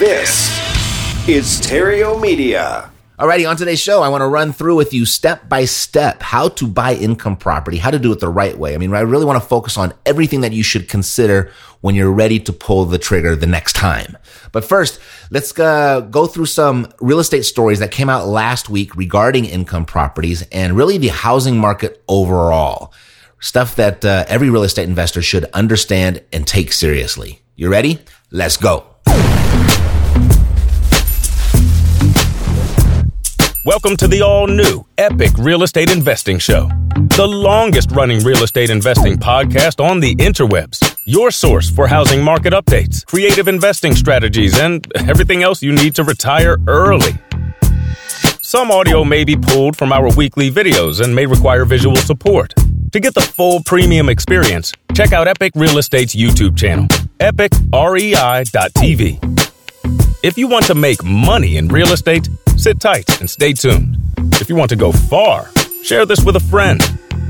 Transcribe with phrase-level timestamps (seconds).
[0.00, 0.48] This
[1.28, 2.90] is Stereo Media.
[3.18, 6.48] Alrighty, on today's show, I want to run through with you step by step how
[6.48, 8.74] to buy income property, how to do it the right way.
[8.74, 11.52] I mean, I really want to focus on everything that you should consider
[11.82, 14.16] when you're ready to pull the trigger the next time.
[14.52, 15.00] But first,
[15.30, 19.84] let's uh, go through some real estate stories that came out last week regarding income
[19.84, 22.94] properties and really the housing market overall.
[23.38, 27.42] Stuff that uh, every real estate investor should understand and take seriously.
[27.54, 27.98] You ready?
[28.30, 28.89] Let's go.
[33.66, 36.70] Welcome to the all new Epic Real Estate Investing Show,
[37.16, 40.96] the longest running real estate investing podcast on the interwebs.
[41.04, 46.04] Your source for housing market updates, creative investing strategies, and everything else you need to
[46.04, 47.12] retire early.
[48.40, 52.54] Some audio may be pulled from our weekly videos and may require visual support.
[52.92, 56.86] To get the full premium experience, check out Epic Real Estate's YouTube channel,
[57.18, 59.29] epicrei.tv.
[60.22, 63.96] If you want to make money in real estate, sit tight and stay tuned.
[64.34, 65.48] If you want to go far,
[65.82, 66.78] share this with a friend.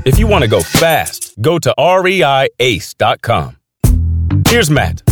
[0.03, 3.57] If you want to go fast, go to reiace.com.
[4.45, 5.03] Here's Matt.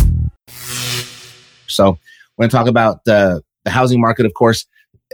[1.68, 1.96] So,
[2.36, 4.66] we're going to talk about uh, the housing market, of course.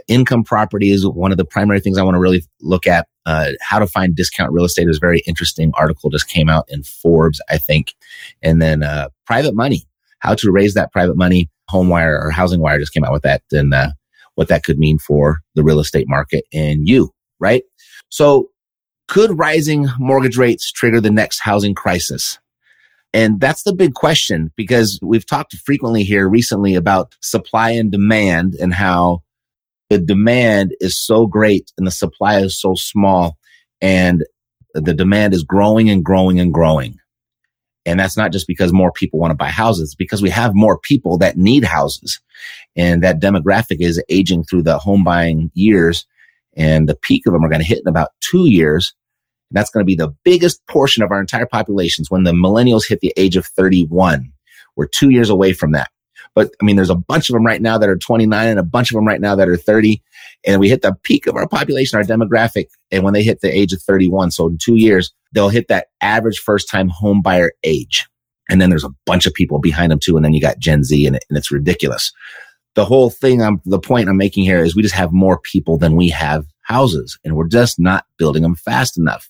[0.09, 3.07] Income property is one of the primary things I want to really look at.
[3.25, 6.83] Uh, how to find discount real estate is very interesting article just came out in
[6.83, 7.93] Forbes, I think.
[8.41, 9.83] And then uh, private money,
[10.19, 13.43] how to raise that private money HomeWire or Housing Wire just came out with that
[13.51, 13.89] and uh,
[14.35, 17.63] what that could mean for the real estate market and you, right?
[18.09, 18.49] So
[19.07, 22.39] could rising mortgage rates trigger the next housing crisis?
[23.13, 28.53] And that's the big question because we've talked frequently here recently about supply and demand
[28.55, 29.23] and how
[29.89, 33.37] the demand is so great and the supply is so small
[33.81, 34.25] and
[34.73, 36.99] the demand is growing and growing and growing.
[37.87, 40.77] And that's not just because more people want to buy houses, because we have more
[40.77, 42.19] people that need houses.
[42.75, 46.05] And that demographic is aging through the home buying years.
[46.57, 48.93] And the peak of them are going to hit in about two years.
[49.49, 52.85] And that's going to be the biggest portion of our entire populations when the millennials
[52.85, 54.33] hit the age of 31.
[54.75, 55.89] We're two years away from that.
[56.37, 58.63] But I mean, there's a bunch of them right now that are 29 and a
[58.63, 59.99] bunch of them right now that are 30.
[60.45, 62.67] And we hit the peak of our population, our demographic.
[62.91, 65.87] And when they hit the age of 31, so in two years, they'll hit that
[65.99, 68.05] average first time home buyer age.
[68.51, 70.15] And then there's a bunch of people behind them too.
[70.15, 72.13] And then you got Gen Z and, and it's ridiculous.
[72.75, 75.79] The whole thing I'm, the point I'm making here is we just have more people
[75.79, 79.27] than we have houses and we're just not building them fast enough.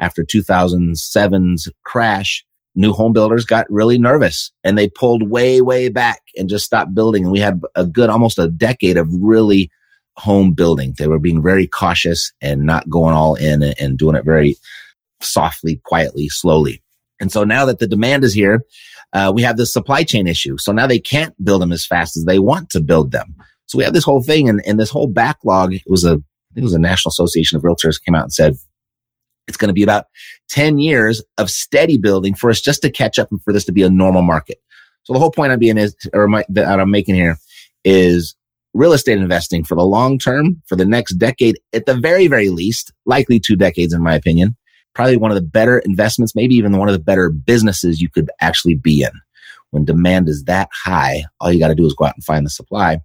[0.00, 2.44] After 2007's crash,
[2.74, 6.94] new home builders got really nervous and they pulled way, way back and just stopped
[6.94, 7.24] building.
[7.24, 9.70] And we had a good, almost a decade of really
[10.16, 10.94] home building.
[10.96, 14.56] They were being very cautious and not going all in and doing it very
[15.20, 16.82] softly, quietly, slowly.
[17.20, 18.62] And so now that the demand is here,
[19.12, 20.58] uh, we have this supply chain issue.
[20.58, 23.34] So now they can't build them as fast as they want to build them.
[23.66, 25.74] So we have this whole thing and, and this whole backlog.
[25.74, 26.22] It was a,
[26.54, 28.54] it was a National Association of Realtors came out and said
[29.48, 30.06] it's going to be about
[30.50, 33.72] 10 years of steady building for us just to catch up and for this to
[33.72, 34.58] be a normal market.
[35.04, 37.38] So the whole point I'm being is, or my, that I'm making here
[37.84, 38.36] is
[38.74, 42.50] real estate investing for the long term, for the next decade, at the very, very
[42.50, 44.54] least, likely two decades, in my opinion,
[44.94, 48.30] probably one of the better investments, maybe even one of the better businesses you could
[48.40, 49.10] actually be in.
[49.70, 52.44] When demand is that high, all you got to do is go out and find
[52.44, 53.00] the supply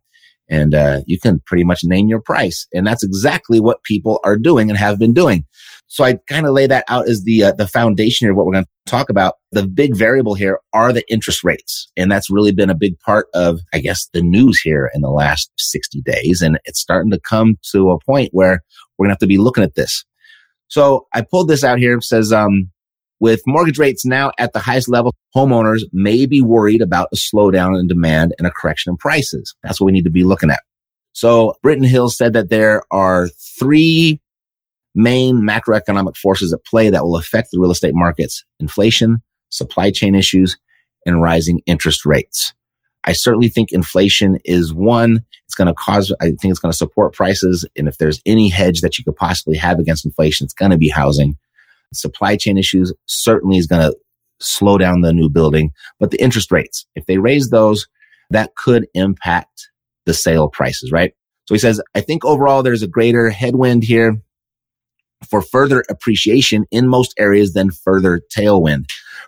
[0.49, 2.67] and uh, you can pretty much name your price.
[2.73, 5.45] And that's exactly what people are doing and have been doing.
[5.87, 8.53] So I kind of lay that out as the uh, the foundation of what we're
[8.53, 9.35] going to talk about.
[9.51, 13.27] The big variable here are the interest rates, and that's really been a big part
[13.35, 16.41] of, I guess, the news here in the last sixty days.
[16.41, 18.63] And it's starting to come to a point where
[18.97, 20.03] we're going to have to be looking at this.
[20.67, 21.97] So I pulled this out here.
[21.97, 22.71] It says, um,
[23.19, 27.79] with mortgage rates now at the highest level, homeowners may be worried about a slowdown
[27.79, 29.55] in demand and a correction in prices.
[29.63, 30.61] That's what we need to be looking at.
[31.13, 33.29] So Britton Hill said that there are
[33.59, 34.19] three
[34.95, 40.15] main macroeconomic forces at play that will affect the real estate markets inflation, supply chain
[40.15, 40.57] issues,
[41.05, 42.53] and rising interest rates.
[43.05, 45.25] I certainly think inflation is one.
[45.45, 47.67] It's going to cause, I think it's going to support prices.
[47.75, 50.77] And if there's any hedge that you could possibly have against inflation, it's going to
[50.77, 51.37] be housing.
[51.93, 53.97] Supply chain issues certainly is going to
[54.39, 57.87] slow down the new building, but the interest rates, if they raise those,
[58.29, 59.69] that could impact
[60.05, 61.13] the sale prices, right?
[61.45, 64.21] So he says, I think overall there's a greater headwind here
[65.29, 68.85] for further appreciation in most areas than further tailwind.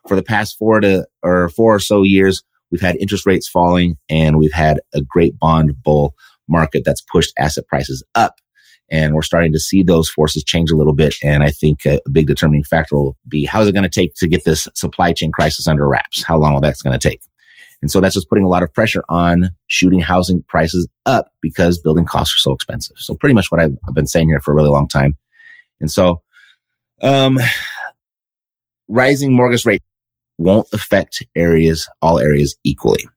[0.08, 3.98] For the past four to or four or so years, we've had interest rates falling
[4.10, 6.14] and we've had a great bond bull
[6.48, 8.36] market that's pushed asset prices up.
[8.92, 11.16] And we're starting to see those forces change a little bit.
[11.24, 14.14] And I think a big determining factor will be how is it going to take
[14.16, 16.24] to get this supply chain crisis under wraps?
[16.24, 17.22] How long will that's going to take?
[17.82, 21.80] And so that's just putting a lot of pressure on shooting housing prices up because
[21.80, 22.98] building costs are so expensive.
[22.98, 25.16] So pretty much what I've, I've been saying here for a really long time.
[25.80, 26.22] And so,
[27.02, 27.38] um,
[28.88, 29.84] rising mortgage rate
[30.38, 33.08] won't affect areas, all areas equally.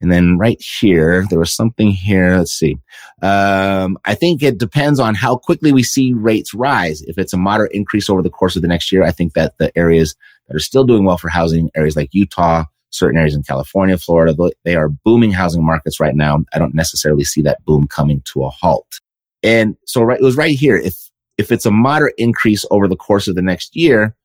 [0.00, 2.38] And then right here, there was something here.
[2.38, 2.78] Let's see.
[3.22, 7.02] Um, I think it depends on how quickly we see rates rise.
[7.02, 9.58] If it's a moderate increase over the course of the next year, I think that
[9.58, 10.16] the areas
[10.48, 14.34] that are still doing well for housing, areas like Utah, certain areas in California, Florida,
[14.64, 16.38] they are booming housing markets right now.
[16.52, 19.00] I don't necessarily see that boom coming to a halt.
[19.42, 20.76] And so right, it was right here.
[20.76, 20.96] If,
[21.38, 24.16] if it's a moderate increase over the course of the next year,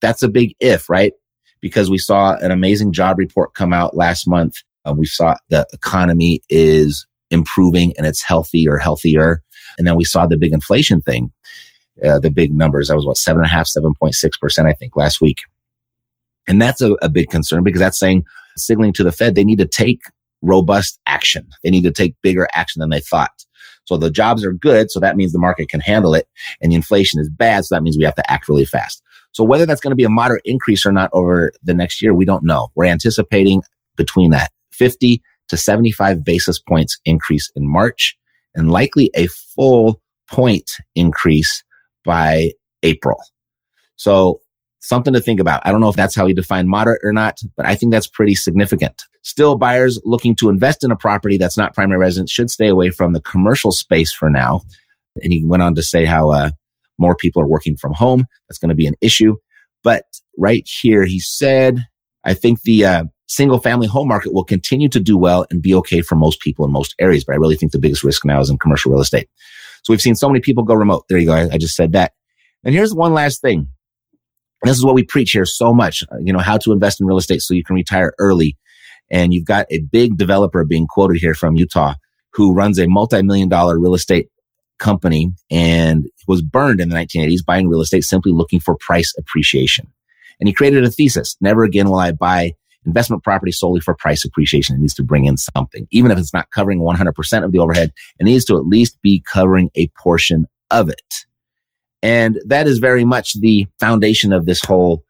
[0.00, 1.12] that's a big if, right?
[1.60, 4.62] Because we saw an amazing job report come out last month.
[4.86, 9.42] Uh, we saw the economy is improving and it's healthy or healthier.
[9.78, 11.32] And then we saw the big inflation thing,
[12.04, 12.88] uh, the big numbers.
[12.88, 15.38] That was what, seven and a half, 7.6%, I think last week.
[16.48, 18.24] And that's a, a big concern because that's saying,
[18.56, 20.02] signaling to the Fed, they need to take
[20.42, 21.48] robust action.
[21.62, 23.44] They need to take bigger action than they thought.
[23.84, 24.90] So the jobs are good.
[24.90, 26.26] So that means the market can handle it.
[26.60, 27.64] And the inflation is bad.
[27.64, 29.02] So that means we have to act really fast.
[29.32, 32.14] So whether that's going to be a moderate increase or not over the next year,
[32.14, 32.68] we don't know.
[32.74, 33.62] We're anticipating
[33.96, 38.16] between that 50 to 75 basis points increase in March
[38.54, 40.00] and likely a full
[40.30, 41.62] point increase
[42.04, 42.52] by
[42.82, 43.20] April.
[43.96, 44.40] So
[44.80, 45.62] something to think about.
[45.64, 48.06] I don't know if that's how you define moderate or not, but I think that's
[48.06, 49.02] pretty significant.
[49.22, 52.90] Still, buyers looking to invest in a property that's not primary residence should stay away
[52.90, 54.62] from the commercial space for now.
[55.22, 56.50] And he went on to say how uh,
[56.98, 58.26] more people are working from home.
[58.48, 59.36] That's going to be an issue.
[59.82, 60.04] But
[60.38, 61.84] right here, he said,
[62.24, 65.74] I think the uh, single family home market will continue to do well and be
[65.74, 67.24] okay for most people in most areas.
[67.24, 69.28] But I really think the biggest risk now is in commercial real estate.
[69.82, 71.04] So we've seen so many people go remote.
[71.08, 71.32] There you go.
[71.32, 72.12] I, I just said that.
[72.64, 73.68] And here's one last thing.
[74.62, 77.06] This is what we preach here so much, uh, you know, how to invest in
[77.06, 78.56] real estate so you can retire early.
[79.10, 81.94] And you've got a big developer being quoted here from Utah
[82.32, 84.28] who runs a multi-million dollar real estate
[84.78, 89.90] company and was burned in the 1980s buying real estate simply looking for price appreciation.
[90.38, 91.36] And he created a thesis.
[91.40, 92.54] Never again will I buy
[92.86, 94.76] investment property solely for price appreciation.
[94.76, 95.86] It needs to bring in something.
[95.90, 99.20] Even if it's not covering 100% of the overhead, it needs to at least be
[99.20, 101.26] covering a portion of it.
[102.02, 105.02] And that is very much the foundation of this whole,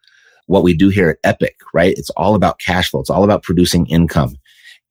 [0.47, 1.97] what we do here at Epic, right?
[1.97, 3.01] It's all about cash flow.
[3.01, 4.37] It's all about producing income.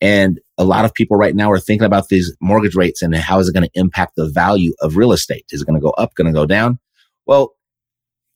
[0.01, 3.39] And a lot of people right now are thinking about these mortgage rates and how
[3.39, 5.45] is it going to impact the value of real estate?
[5.51, 6.79] Is it going to go up, going to go down?
[7.25, 7.55] Well,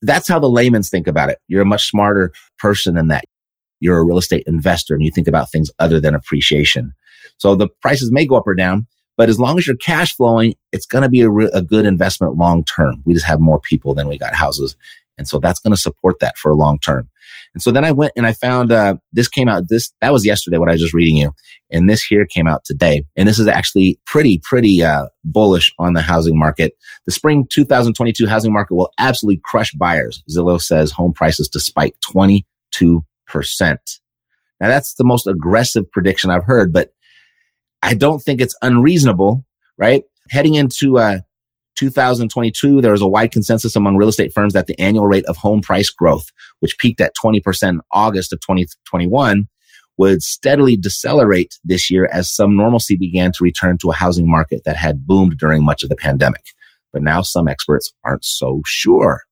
[0.02, 1.38] that's how the layman's think about it.
[1.46, 3.24] You're a much smarter person than that.
[3.80, 6.94] You're a real estate investor and you think about things other than appreciation.
[7.38, 8.86] So the prices may go up or down,
[9.16, 11.86] but as long as you're cash flowing, it's going to be a, re- a good
[11.86, 13.02] investment long term.
[13.04, 14.76] We just have more people than we got houses.
[15.18, 17.10] And so that's going to support that for a long term.
[17.52, 20.24] And so then I went and I found, uh, this came out, this, that was
[20.24, 21.32] yesterday what I was just reading you.
[21.70, 23.04] And this here came out today.
[23.16, 26.72] And this is actually pretty, pretty, uh, bullish on the housing market.
[27.06, 30.22] The spring 2022 housing market will absolutely crush buyers.
[30.30, 33.02] Zillow says home prices to spike 22%.
[34.60, 36.90] Now that's the most aggressive prediction I've heard, but
[37.82, 39.44] I don't think it's unreasonable,
[39.78, 40.04] right?
[40.28, 41.20] Heading into uh,
[41.76, 45.36] 2022, there was a wide consensus among real estate firms that the annual rate of
[45.38, 46.26] home price growth,
[46.60, 49.48] which peaked at 20% in August of 2021,
[49.96, 54.62] would steadily decelerate this year as some normalcy began to return to a housing market
[54.64, 56.42] that had boomed during much of the pandemic.
[56.92, 59.22] But now some experts aren't so sure,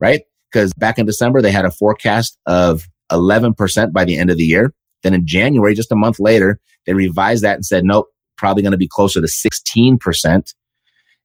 [0.00, 0.22] right?
[0.50, 4.44] Because back in December, they had a forecast of 11% by the end of the
[4.44, 4.72] year.
[5.02, 8.72] Then in January, just a month later, they revised that and said, nope, probably going
[8.72, 10.54] to be closer to 16%.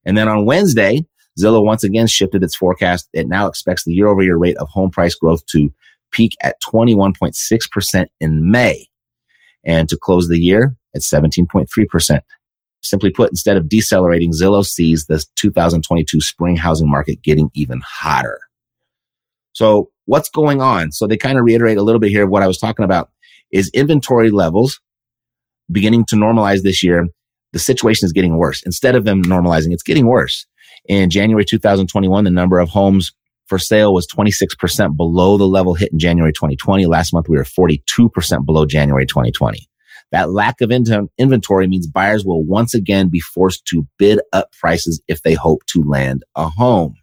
[0.05, 1.05] And then on Wednesday,
[1.39, 3.07] Zillow once again shifted its forecast.
[3.13, 5.73] It now expects the year over year rate of home price growth to
[6.11, 8.87] peak at 21.6% in May
[9.63, 12.21] and to close the year at 17.3%.
[12.81, 18.39] Simply put, instead of decelerating, Zillow sees the 2022 spring housing market getting even hotter.
[19.53, 20.91] So what's going on?
[20.91, 23.09] So they kind of reiterate a little bit here of what I was talking about
[23.51, 24.79] is inventory levels
[25.71, 27.07] beginning to normalize this year.
[27.53, 28.61] The situation is getting worse.
[28.63, 30.45] Instead of them normalizing, it's getting worse.
[30.85, 33.11] In January 2021, the number of homes
[33.47, 36.85] for sale was 26% below the level hit in January 2020.
[36.85, 39.67] Last month, we were 42% below January 2020.
[40.11, 45.01] That lack of inventory means buyers will once again be forced to bid up prices
[45.07, 46.95] if they hope to land a home.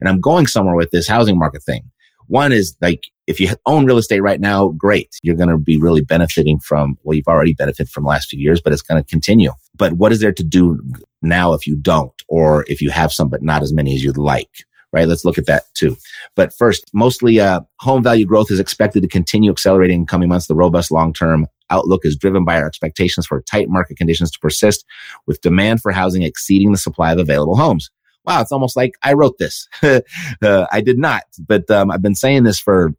[0.00, 1.90] And I'm going somewhere with this housing market thing.
[2.28, 5.10] One is like, if you own real estate right now, great.
[5.22, 8.60] You're going to be really benefiting from, well, you've already benefited from last few years,
[8.60, 9.52] but it's going to continue.
[9.76, 10.80] But what is there to do
[11.20, 14.16] now if you don't, or if you have some, but not as many as you'd
[14.16, 14.64] like?
[14.92, 15.08] Right.
[15.08, 15.96] Let's look at that too.
[16.36, 20.48] But first, mostly, uh, home value growth is expected to continue accelerating in coming months.
[20.48, 24.84] The robust long-term outlook is driven by our expectations for tight market conditions to persist
[25.26, 27.90] with demand for housing exceeding the supply of available homes.
[28.24, 29.68] Wow, it's almost like I wrote this.
[29.82, 32.94] uh, I did not, but um, I've been saying this for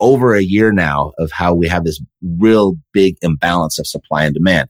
[0.00, 4.34] over a year now of how we have this real big imbalance of supply and
[4.34, 4.68] demand.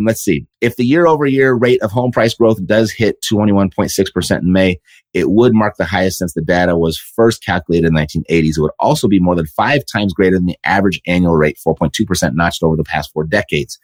[0.00, 0.46] Let's see.
[0.60, 4.78] If the year over year rate of home price growth does hit 21.6% in May,
[5.12, 8.56] it would mark the highest since the data was first calculated in the 1980s.
[8.56, 12.34] It would also be more than five times greater than the average annual rate, 4.2%
[12.34, 13.78] notched over the past four decades,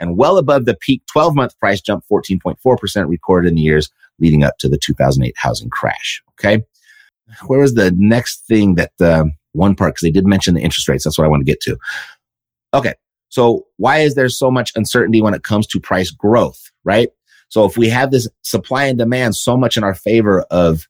[0.00, 4.42] and well above the peak 12 month price jump, 14.4% recorded in the years leading
[4.42, 6.22] up to the 2008 housing crash.
[6.32, 6.64] Okay.
[7.46, 9.94] Where was the next thing that, uh, one part?
[9.94, 11.04] Cause they did mention the interest rates.
[11.04, 11.76] That's what I want to get to.
[12.74, 12.94] Okay.
[13.28, 17.10] So why is there so much uncertainty when it comes to price growth, right?
[17.48, 20.86] So if we have this supply and demand so much in our favor of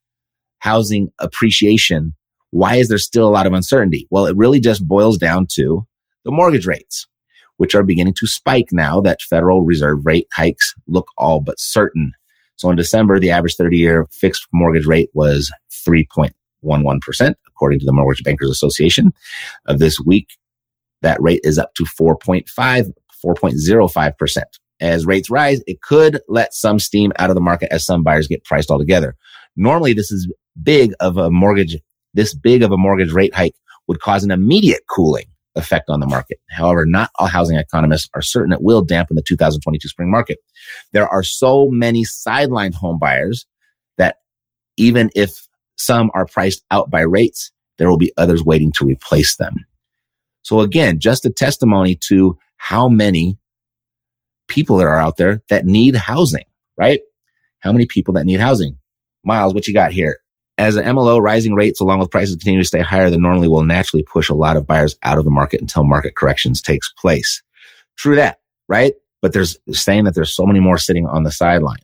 [0.61, 2.15] housing appreciation,
[2.51, 4.07] why is there still a lot of uncertainty?
[4.11, 5.87] Well, it really just boils down to
[6.25, 7.07] the mortgage rates,
[7.59, 12.13] which are beginning to spike now that Federal Reserve rate hikes look all but certain.
[12.57, 17.93] So in December, the average 30 year fixed mortgage rate was 3.11%, according to the
[17.93, 19.13] Mortgage Bankers Association.
[19.67, 20.29] Of this week,
[21.03, 22.93] that rate is up to 4.5,
[23.25, 24.43] 4.05%.
[24.81, 28.29] As rates rise, it could let some steam out of the market as some buyers
[28.29, 29.17] get priced altogether.
[29.57, 31.77] Normally, this is big of a mortgage,
[32.15, 33.57] this big of a mortgage rate hike
[33.89, 35.27] would cause an immediate cooling
[35.59, 36.39] effect on the market.
[36.51, 40.39] However, not all housing economists are certain it will dampen the 2022 spring market.
[40.93, 43.47] There are so many sidelined home buyers
[43.97, 44.17] that
[44.77, 45.47] even if
[45.77, 49.67] some are priced out by rates, there will be others waiting to replace them.
[50.43, 53.39] So again, just a testimony to how many
[54.49, 56.45] people there are out there that need housing,
[56.77, 57.01] right?
[57.61, 58.79] How many people that need housing?
[59.25, 60.19] Miles, what you got here?
[60.59, 63.65] As an MLO, rising rates along with prices continue to stay higher than normally will
[63.65, 67.43] naturally push a lot of buyers out of the market until market corrections takes place.
[67.97, 68.95] True that, right?
[69.23, 71.79] But there's saying that there's so many more sitting on the sideline.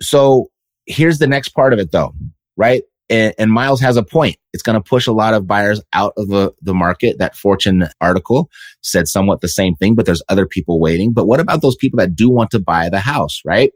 [0.00, 0.50] So
[0.86, 2.14] here's the next part of it though,
[2.56, 2.82] right?
[3.08, 4.36] And, and Miles has a point.
[4.52, 7.18] It's going to push a lot of buyers out of the, the market.
[7.18, 8.50] That Fortune article
[8.82, 11.12] said somewhat the same thing, but there's other people waiting.
[11.12, 13.72] But what about those people that do want to buy the house, right?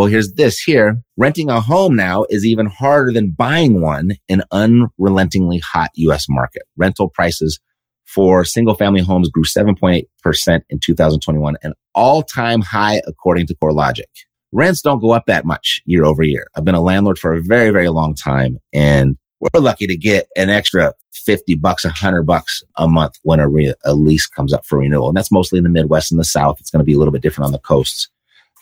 [0.00, 0.96] Well, here's this here.
[1.18, 6.62] Renting a home now is even harder than buying one in unrelentingly hot US market.
[6.78, 7.60] Rental prices
[8.06, 14.04] for single family homes grew 7.8% in 2021, an all time high according to CoreLogic
[14.52, 16.46] rents don't go up that much year over year.
[16.56, 20.28] I've been a landlord for a very, very long time and we're lucky to get
[20.34, 24.64] an extra 50 bucks, 100 bucks a month when a, re- a lease comes up
[24.64, 25.08] for renewal.
[25.08, 26.56] And that's mostly in the Midwest and the South.
[26.58, 28.08] It's going to be a little bit different on the coasts.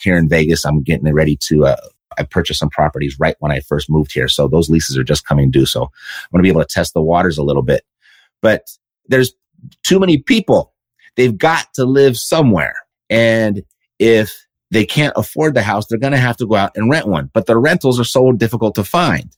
[0.00, 1.76] Here in Vegas, I'm getting ready to, uh,
[2.18, 4.28] I purchased some properties right when I first moved here.
[4.28, 5.66] So those leases are just coming due.
[5.66, 5.88] So I'm
[6.32, 7.84] going to be able to test the waters a little bit.
[8.42, 8.66] But
[9.06, 9.32] there's
[9.82, 10.74] too many people.
[11.16, 12.74] They've got to live somewhere.
[13.10, 13.62] And
[13.98, 17.08] if they can't afford the house, they're going to have to go out and rent
[17.08, 17.30] one.
[17.32, 19.34] But the rentals are so difficult to find,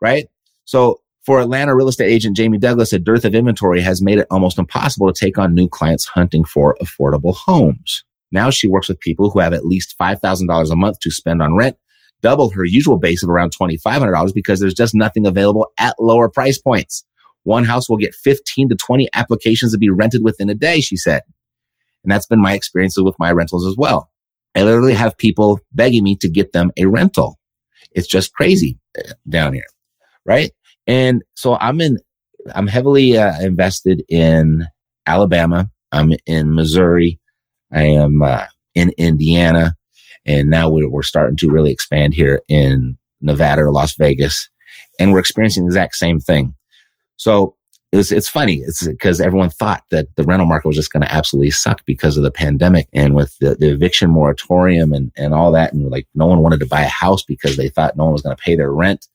[0.00, 0.28] right?
[0.64, 4.26] So for Atlanta real estate agent Jamie Douglas, a dearth of inventory has made it
[4.30, 8.04] almost impossible to take on new clients hunting for affordable homes.
[8.30, 11.56] Now she works with people who have at least $5,000 a month to spend on
[11.56, 11.76] rent,
[12.22, 16.58] double her usual base of around $2,500 because there's just nothing available at lower price
[16.58, 17.04] points.
[17.44, 20.96] One house will get 15 to 20 applications to be rented within a day, she
[20.96, 21.22] said.
[22.04, 24.10] And that's been my experiences with my rentals as well.
[24.54, 27.38] I literally have people begging me to get them a rental.
[27.92, 29.66] It's just crazy uh, down here.
[30.24, 30.52] Right.
[30.86, 31.98] And so I'm in,
[32.54, 34.66] I'm heavily uh, invested in
[35.06, 35.70] Alabama.
[35.92, 37.20] I'm in Missouri.
[37.72, 39.74] I am uh, in Indiana.
[40.26, 44.48] And now we're, we're starting to really expand here in Nevada or Las Vegas.
[44.98, 46.54] And we're experiencing the exact same thing.
[47.16, 47.54] So
[47.90, 48.56] it was, it's funny.
[48.56, 52.18] It's because everyone thought that the rental market was just going to absolutely suck because
[52.18, 55.72] of the pandemic and with the, the eviction moratorium and, and all that.
[55.72, 58.22] And like no one wanted to buy a house because they thought no one was
[58.22, 59.06] going to pay their rent.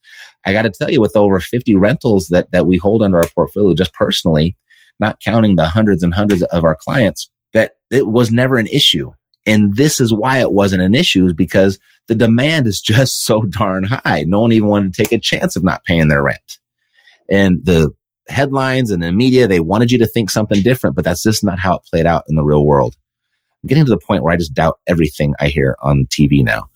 [0.46, 3.28] I got to tell you, with over 50 rentals that, that we hold under our
[3.34, 4.58] portfolio, just personally,
[5.00, 9.12] not counting the hundreds and hundreds of our clients, that it was never an issue.
[9.46, 13.44] And this is why it wasn't an issue is because the demand is just so
[13.44, 14.24] darn high.
[14.28, 16.60] No one even wanted to take a chance of not paying their rent.
[17.30, 17.92] And the
[18.28, 21.60] headlines and the media, they wanted you to think something different, but that's just not
[21.60, 22.96] how it played out in the real world.
[23.64, 26.70] I'm getting to the point where I just doubt everything I hear on TV now,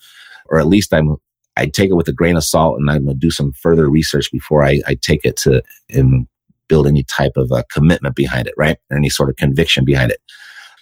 [0.49, 1.17] or at least I'm,
[1.57, 3.89] I take it with a grain of salt and I'm going to do some further
[3.89, 6.27] research before I, I take it to and
[6.67, 8.77] build any type of a commitment behind it, right?
[8.89, 10.21] Or any sort of conviction behind it.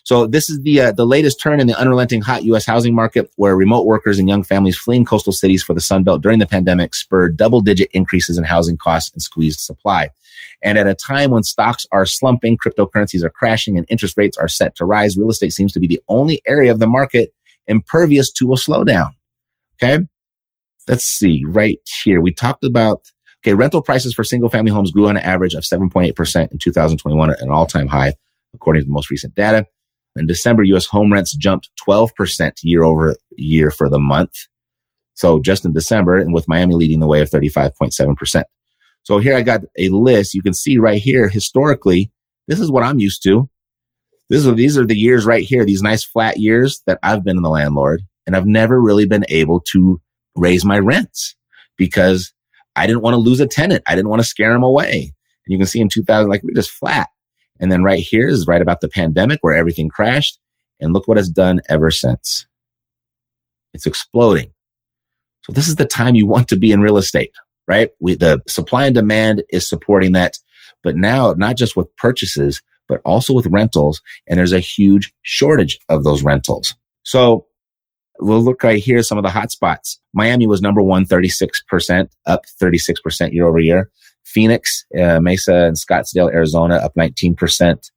[0.05, 2.63] So this is the uh, the latest turn in the unrelenting hot U.S.
[2.63, 6.21] housing market, where remote workers and young families fleeing coastal cities for the Sun Belt
[6.21, 10.09] during the pandemic spurred double digit increases in housing costs and squeezed supply.
[10.61, 14.47] And at a time when stocks are slumping, cryptocurrencies are crashing, and interest rates are
[14.47, 17.33] set to rise, real estate seems to be the only area of the market
[17.65, 19.09] impervious to a slowdown.
[19.81, 20.05] Okay.
[20.87, 22.21] Let's see right here.
[22.21, 23.11] We talked about,
[23.43, 27.31] okay, rental prices for single family homes grew on an average of 7.8% in 2021
[27.31, 28.13] at an all time high,
[28.53, 29.65] according to the most recent data.
[30.15, 30.85] In December, U.S.
[30.85, 34.33] home rents jumped 12% year over year for the month.
[35.13, 38.43] So just in December, and with Miami leading the way of 35.7%.
[39.03, 40.33] So here I got a list.
[40.33, 42.11] You can see right here, historically,
[42.47, 43.49] this is what I'm used to.
[44.29, 47.37] This is, these are the years right here, these nice flat years that I've been
[47.37, 48.01] in the landlord.
[48.25, 50.01] And I've never really been able to
[50.35, 51.35] raise my rents
[51.77, 52.33] because
[52.75, 53.83] I didn't want to lose a tenant.
[53.87, 55.13] I didn't want to scare them away.
[55.45, 57.09] And you can see in 2000, like we're just flat.
[57.59, 60.39] And then right here is right about the pandemic where everything crashed.
[60.79, 62.45] And look what it's done ever since.
[63.73, 64.51] It's exploding.
[65.43, 67.31] So this is the time you want to be in real estate,
[67.67, 67.91] right?
[67.99, 70.37] We, the supply and demand is supporting that.
[70.83, 74.01] But now, not just with purchases, but also with rentals.
[74.27, 76.75] And there's a huge shortage of those rentals.
[77.03, 77.45] So
[78.19, 79.99] we'll look right here, some of the hot spots.
[80.13, 83.89] Miami was number one, 36%, up 36% year over year.
[84.35, 87.89] Phoenix, uh, Mesa and Scottsdale, Arizona up 19%.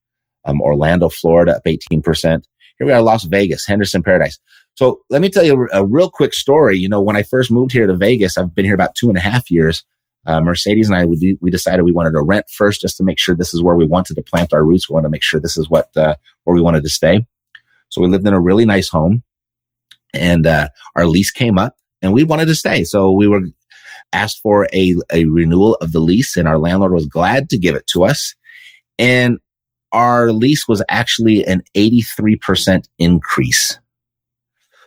[0.45, 2.45] Um, Orlando, Florida up 18%.
[2.79, 4.39] Here we are, Las Vegas, Henderson Paradise.
[4.77, 6.79] So let me tell you a, a real quick story.
[6.79, 9.19] You know, when I first moved here to Vegas, I've been here about two and
[9.19, 9.83] a half years.
[10.27, 13.19] Uh, Mercedes and I, we, we decided we wanted to rent first just to make
[13.19, 14.89] sure this is where we wanted to plant our roots.
[14.89, 16.15] We wanted to make sure this is what, uh,
[16.45, 17.27] where we wanted to stay.
[17.89, 19.25] So we lived in a really nice home
[20.15, 22.85] and, uh, our lease came up and we wanted to stay.
[22.85, 23.43] So we were
[24.13, 27.75] asked for a, a renewal of the lease and our landlord was glad to give
[27.75, 28.35] it to us.
[28.99, 29.39] And
[29.93, 33.79] our lease was actually an 83% increase.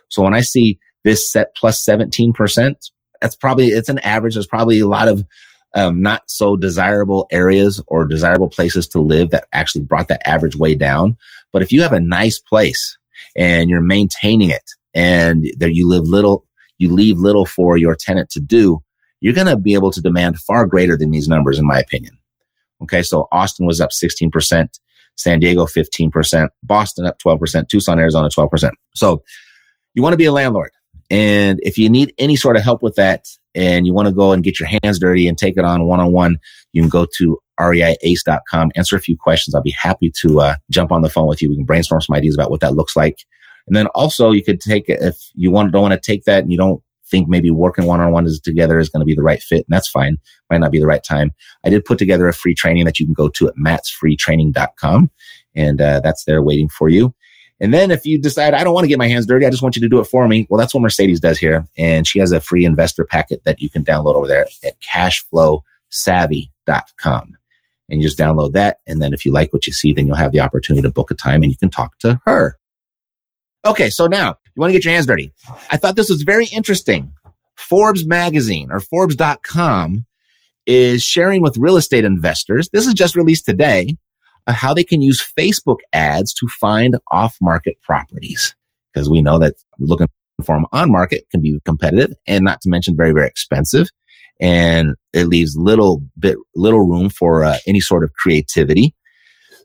[0.09, 2.75] So when I see this set plus 17%,
[3.21, 4.33] that's probably, it's an average.
[4.33, 5.25] There's probably a lot of
[5.73, 10.55] um, not so desirable areas or desirable places to live that actually brought that average
[10.55, 11.17] way down.
[11.53, 12.97] But if you have a nice place
[13.35, 16.45] and you're maintaining it and that you live little,
[16.77, 18.83] you leave little for your tenant to do,
[19.21, 22.17] you're going to be able to demand far greater than these numbers, in my opinion.
[22.83, 23.03] Okay.
[23.03, 24.67] So Austin was up 16%,
[25.15, 28.71] San Diego 15%, Boston up 12%, Tucson, Arizona 12%.
[28.95, 29.23] So
[29.93, 30.71] you want to be a landlord.
[31.09, 34.31] And if you need any sort of help with that and you want to go
[34.31, 36.39] and get your hands dirty and take it on one on one,
[36.71, 39.53] you can go to reiace.com, answer a few questions.
[39.53, 41.49] I'll be happy to uh, jump on the phone with you.
[41.49, 43.19] We can brainstorm some ideas about what that looks like.
[43.67, 46.43] And then also you could take it if you want, don't want to take that
[46.43, 49.21] and you don't think maybe working one on one together is going to be the
[49.21, 50.17] right fit, and that's fine.
[50.49, 51.31] Might not be the right time.
[51.63, 55.11] I did put together a free training that you can go to at mattsfreetraining.com,
[55.53, 57.13] and uh, that's there waiting for you.
[57.61, 59.61] And then if you decide, I don't want to get my hands dirty, I just
[59.61, 60.47] want you to do it for me.
[60.49, 61.63] Well, that's what Mercedes does here.
[61.77, 67.37] And she has a free investor packet that you can download over there at cashflowsavvy.com.
[67.89, 68.79] And you just download that.
[68.87, 71.11] And then if you like what you see, then you'll have the opportunity to book
[71.11, 72.57] a time and you can talk to her.
[73.63, 73.91] Okay.
[73.91, 75.31] So now you want to get your hands dirty.
[75.69, 77.13] I thought this was very interesting.
[77.55, 80.05] Forbes magazine or Forbes.com
[80.65, 82.69] is sharing with real estate investors.
[82.71, 83.97] This is just released today
[84.47, 88.55] uh, how they can use Facebook ads to find off market properties.
[88.93, 90.07] Because we know that looking
[90.43, 93.87] for them on market can be competitive and not to mention very, very expensive.
[94.39, 98.95] And it leaves little bit, little room for uh, any sort of creativity.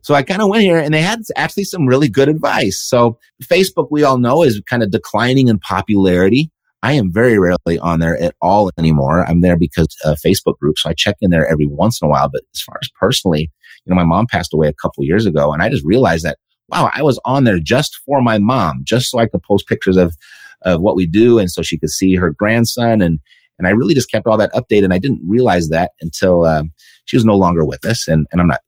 [0.07, 2.81] So I kind of went here and they had actually some really good advice.
[2.81, 6.49] So Facebook, we all know is kind of declining in popularity.
[6.85, 9.29] I am very rarely on there at all anymore.
[9.29, 10.79] I'm there because uh, Facebook group.
[10.79, 12.29] So I check in there every once in a while.
[12.29, 13.51] But as far as personally,
[13.85, 16.39] you know, my mom passed away a couple years ago and I just realized that,
[16.69, 19.97] wow, I was on there just for my mom, just so I could post pictures
[19.97, 20.15] of,
[20.63, 21.41] of what we do.
[21.41, 23.03] And so she could see her grandson.
[23.03, 23.19] And,
[23.59, 24.85] and I really just kept all that updated.
[24.85, 26.71] And I didn't realize that until, um,
[27.07, 28.07] she was no longer with us.
[28.07, 28.61] And, and I'm not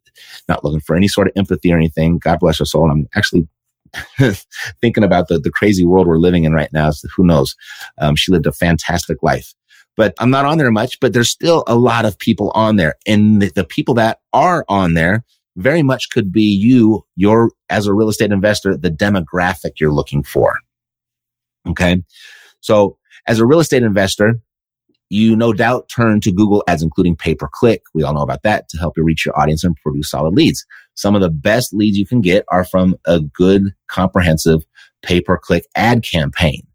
[0.49, 2.19] not looking for any sort of empathy or anything.
[2.19, 2.91] God bless her soul.
[2.91, 3.49] I'm actually
[4.81, 6.91] thinking about the, the crazy world we're living in right now.
[6.91, 7.57] So who knows?
[7.99, 9.55] Um, she lived a fantastic life,
[9.97, 12.95] but I'm not on there much, but there's still a lot of people on there.
[13.07, 15.25] And the, the people that are on there
[15.57, 20.23] very much could be you, your, as a real estate investor, the demographic you're looking
[20.23, 20.59] for.
[21.69, 22.03] Okay.
[22.61, 24.41] So as a real estate investor,
[25.11, 27.83] you no doubt turn to Google ads, including pay per click.
[27.95, 30.65] We all know about that to help you reach your audience and produce solid leads.
[30.95, 34.65] Some of the best leads you can get are from a good, comprehensive
[35.03, 36.67] pay per click ad campaign.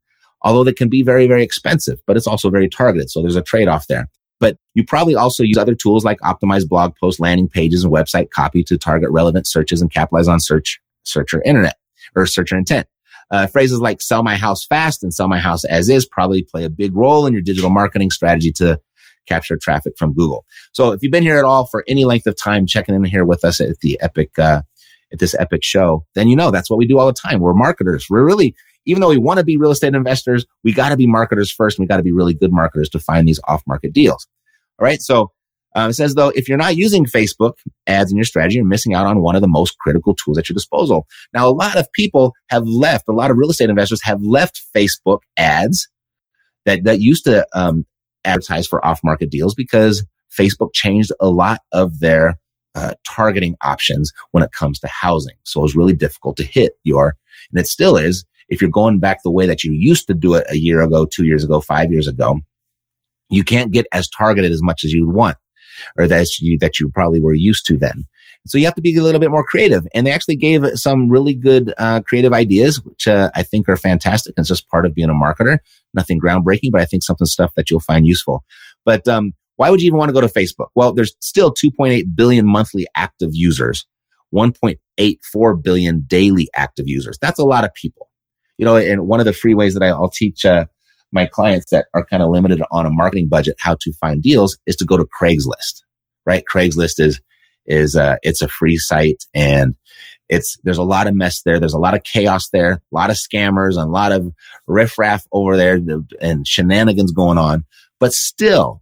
[0.42, 3.10] Although they can be very, very expensive, but it's also very targeted.
[3.10, 4.10] So there's a trade off there.
[4.40, 8.30] But you probably also use other tools like optimized blog posts, landing pages, and website
[8.32, 11.78] copy to target relevant searches and capitalize on search, search or internet
[12.16, 12.88] or search intent.
[13.34, 16.64] Uh, phrases like sell my house fast and sell my house as is probably play
[16.64, 18.80] a big role in your digital marketing strategy to
[19.28, 20.46] capture traffic from Google.
[20.72, 23.26] So if you've been here at all for any length of time, checking in here
[23.26, 24.62] with us at the Epic, uh,
[25.12, 27.40] at this Epic show, then you know that's what we do all the time.
[27.40, 28.06] We're marketers.
[28.08, 31.08] We're really, even though we want to be real estate investors, we got to be
[31.08, 31.80] marketers first.
[31.80, 34.28] And we got to be really good marketers to find these off market deals.
[34.78, 35.02] All right.
[35.02, 35.32] So
[35.76, 37.54] um, it says though, if you're not using Facebook
[37.88, 40.50] ads in your strategy, you're missing out on one of the most critical tools at
[40.50, 41.08] your disposal.
[41.34, 44.62] Now, a lot of people have left, a lot of real estate investors have left
[44.76, 45.88] Facebook ads
[46.66, 47.86] that, that used to, um,
[48.26, 52.40] advertise for off market deals because Facebook changed a lot of their
[52.76, 55.36] uh, targeting options when it comes to housing.
[55.44, 57.16] So it was really difficult to hit your,
[57.52, 58.26] and it still is.
[58.50, 61.06] If you're going back the way that you used to do it a year ago,
[61.06, 62.40] two years ago, five years ago,
[63.30, 65.38] you can't get as targeted as much as you want
[65.98, 68.06] or that you, that you probably were used to then.
[68.46, 69.88] So you have to be a little bit more creative.
[69.94, 73.78] And they actually gave some really good uh, creative ideas, which uh, I think are
[73.78, 74.34] fantastic.
[74.38, 75.60] It's just part of being a marketer.
[75.94, 78.44] Nothing groundbreaking, but I think something stuff that you'll find useful.
[78.84, 80.68] But um, why would you even want to go to Facebook?
[80.76, 83.86] Well, there's still 2.8 billion monthly active users,
[84.34, 87.18] 1.84 billion daily active users.
[87.22, 88.10] That's a lot of people.
[88.58, 90.66] You know, and one of the free ways that I'll teach uh,
[91.14, 94.58] my clients that are kind of limited on a marketing budget how to find deals
[94.66, 95.84] is to go to Craigslist,
[96.26, 96.44] right?
[96.52, 97.22] Craigslist is,
[97.66, 99.76] is, uh, it's a free site and
[100.30, 101.60] it's, there's a lot of mess there.
[101.60, 104.34] There's a lot of chaos there, a lot of scammers and a lot of
[104.68, 105.80] riffraff over there
[106.22, 107.66] and shenanigans going on.
[108.00, 108.82] But still,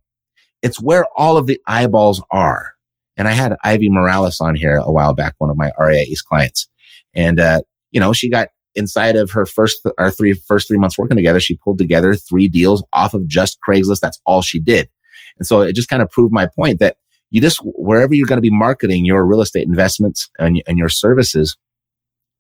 [0.62, 2.74] it's where all of the eyeballs are.
[3.18, 6.70] And I had Ivy Morales on here a while back, one of my RIA's clients.
[7.14, 10.98] And, uh, you know, she got inside of her first, our three, first three months
[10.98, 14.00] working together, she pulled together three deals off of just Craigslist.
[14.00, 14.90] That's all she did.
[15.38, 16.98] And so it just kind of proved my point that
[17.30, 20.90] you just, wherever you're going to be marketing your real estate investments and, and your
[20.90, 21.58] services,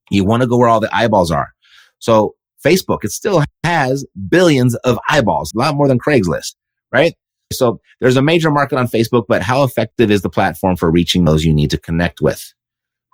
[0.10, 1.54] you want to go where all the eyeballs are.
[2.00, 6.56] So Facebook, it still has billions of eyeballs, a lot more than Craigslist,
[6.92, 7.16] right?
[7.54, 11.26] So there's a major market on Facebook, but how effective is the platform for reaching
[11.26, 12.54] those you need to connect with,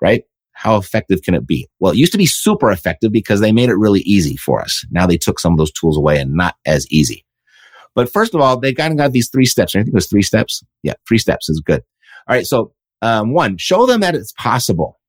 [0.01, 0.23] right?
[0.57, 1.69] How effective can it be?
[1.79, 4.83] Well, it used to be super effective because they made it really easy for us.
[4.89, 7.23] Now they took some of those tools away and not as easy.
[7.93, 9.75] But first of all, they kind of got these three steps.
[9.75, 10.63] I think it was three steps.
[10.81, 11.83] Yeah, three steps is good.
[12.27, 12.45] All right.
[12.45, 14.99] So, um, one, show them that it's possible.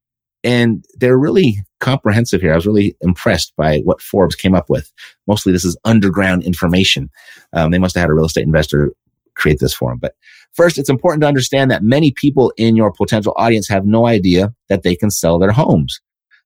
[0.45, 2.53] And they're really comprehensive here.
[2.53, 4.93] I was really impressed by what Forbes came up with.
[5.27, 7.09] Mostly this is underground information.
[7.55, 8.93] Um, they must have had a real estate investor
[9.39, 9.99] create this for them.
[9.99, 10.15] But
[10.53, 14.53] first, it's important to understand that many people in your potential audience have no idea
[14.69, 16.01] that they can sell their homes.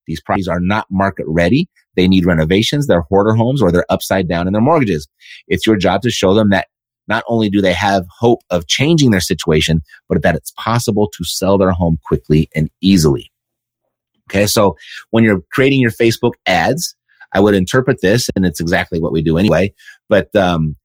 [0.07, 1.69] These properties are not market ready.
[1.97, 2.87] They need renovations.
[2.87, 5.09] They're hoarder homes or they're upside down in their mortgages.
[5.49, 6.69] It's your job to show them that
[7.09, 11.25] not only do they have hope of changing their situation, but that it's possible to
[11.25, 13.31] sell their home quickly and easily.
[14.31, 14.47] Okay.
[14.47, 14.77] So
[15.11, 16.95] when you're creating your Facebook ads,
[17.33, 19.75] I would interpret this and it's exactly what we do anyway,
[20.09, 20.77] but, um,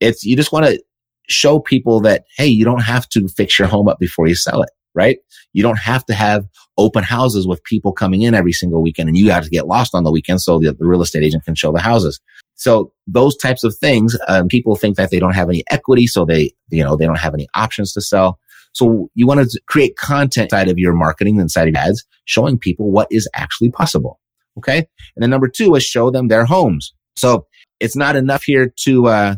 [0.00, 0.82] it's, you just want to
[1.30, 4.62] show people that, hey, you don't have to fix your home up before you sell
[4.62, 5.18] it, right?
[5.52, 9.16] You don't have to have open houses with people coming in every single weekend and
[9.16, 11.54] you have to get lost on the weekend so the, the real estate agent can
[11.54, 12.20] show the houses.
[12.54, 16.06] So those types of things, um, people think that they don't have any equity.
[16.06, 18.38] So they, you know, they don't have any options to sell.
[18.72, 22.90] So you want to create content side of your marketing inside of ads, showing people
[22.90, 24.20] what is actually possible.
[24.58, 24.78] Okay.
[24.78, 26.92] And then number two is show them their homes.
[27.16, 27.46] So
[27.78, 29.34] it's not enough here to, uh,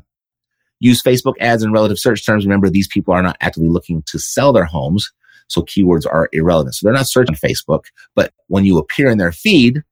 [0.82, 2.44] Use Facebook ads in relative search terms.
[2.44, 5.08] Remember, these people are not actively looking to sell their homes.
[5.46, 6.74] So keywords are irrelevant.
[6.74, 7.84] So they're not searching Facebook,
[8.16, 9.82] but when you appear in their feed,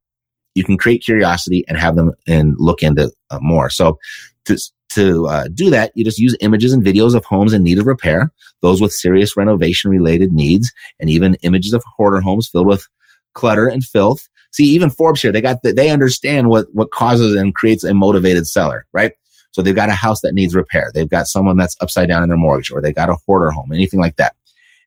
[0.57, 3.71] you can create curiosity and have them and look into uh, more.
[3.71, 3.99] So
[4.47, 4.59] to,
[4.91, 7.87] to uh, do that, you just use images and videos of homes in need of
[7.87, 12.89] repair, those with serious renovation related needs, and even images of hoarder homes filled with
[13.35, 14.29] clutter and filth.
[14.53, 17.95] See, even Forbes here, they got the, they understand what, what causes and creates a
[17.95, 19.13] motivated seller, right?
[19.53, 20.91] So they've got a house that needs repair.
[20.95, 23.73] They've got someone that's upside down in their mortgage or they got a hoarder home,
[23.73, 24.35] anything like that.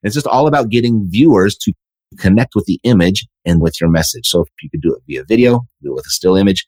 [0.04, 1.74] It's just all about getting viewers to
[2.18, 4.28] connect with the image and with your message.
[4.28, 6.66] So if you could do it via video, do it with a still image,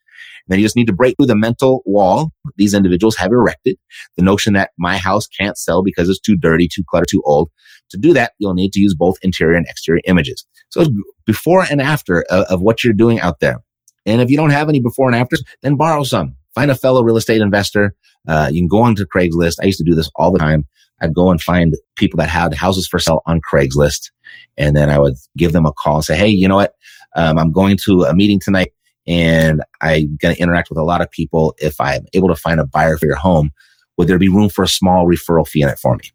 [0.48, 3.78] then you just need to break through the mental wall these individuals have erected.
[4.18, 7.50] The notion that my house can't sell because it's too dirty, too cluttered, too old.
[7.92, 10.46] To do that, you'll need to use both interior and exterior images.
[10.70, 10.86] So
[11.26, 13.60] before and after of, of what you're doing out there.
[14.06, 17.04] And if you don't have any before and afters, then borrow some find a fellow
[17.04, 17.94] real estate investor.
[18.28, 19.58] Uh, you can go onto Craigslist.
[19.62, 20.66] I used to do this all the time.
[21.02, 24.12] I'd go and find people that had houses for sale on Craigslist.
[24.58, 26.74] And then I would give them a call and say, Hey, you know what?
[27.16, 28.72] Um, I'm going to a meeting tonight
[29.06, 31.54] and I'm going to interact with a lot of people.
[31.60, 33.52] If I'm able to find a buyer for your home,
[33.98, 36.12] would there be room for a small referral fee in it for me?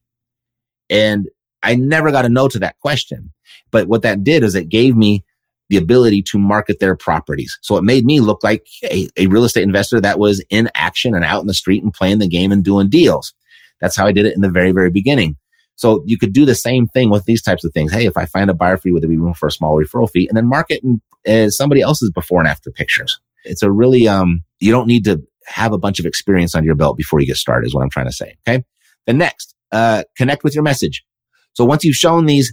[0.89, 1.29] And
[1.63, 3.33] I never got a no to that question.
[3.71, 5.25] But what that did is it gave me
[5.71, 7.57] the ability to market their properties.
[7.63, 11.15] So it made me look like a, a, real estate investor that was in action
[11.15, 13.33] and out in the street and playing the game and doing deals.
[13.81, 15.37] That's how I did it in the very, very beginning.
[15.77, 17.93] So you could do the same thing with these types of things.
[17.93, 19.77] Hey, if I find a buyer for you, would there be room for a small
[19.77, 20.27] referral fee?
[20.27, 23.21] And then market in, uh, somebody else's before and after pictures.
[23.45, 26.75] It's a really, um, you don't need to have a bunch of experience on your
[26.75, 28.37] belt before you get started is what I'm trying to say.
[28.47, 28.65] Okay.
[29.07, 31.05] The next, uh, connect with your message.
[31.53, 32.53] So once you've shown these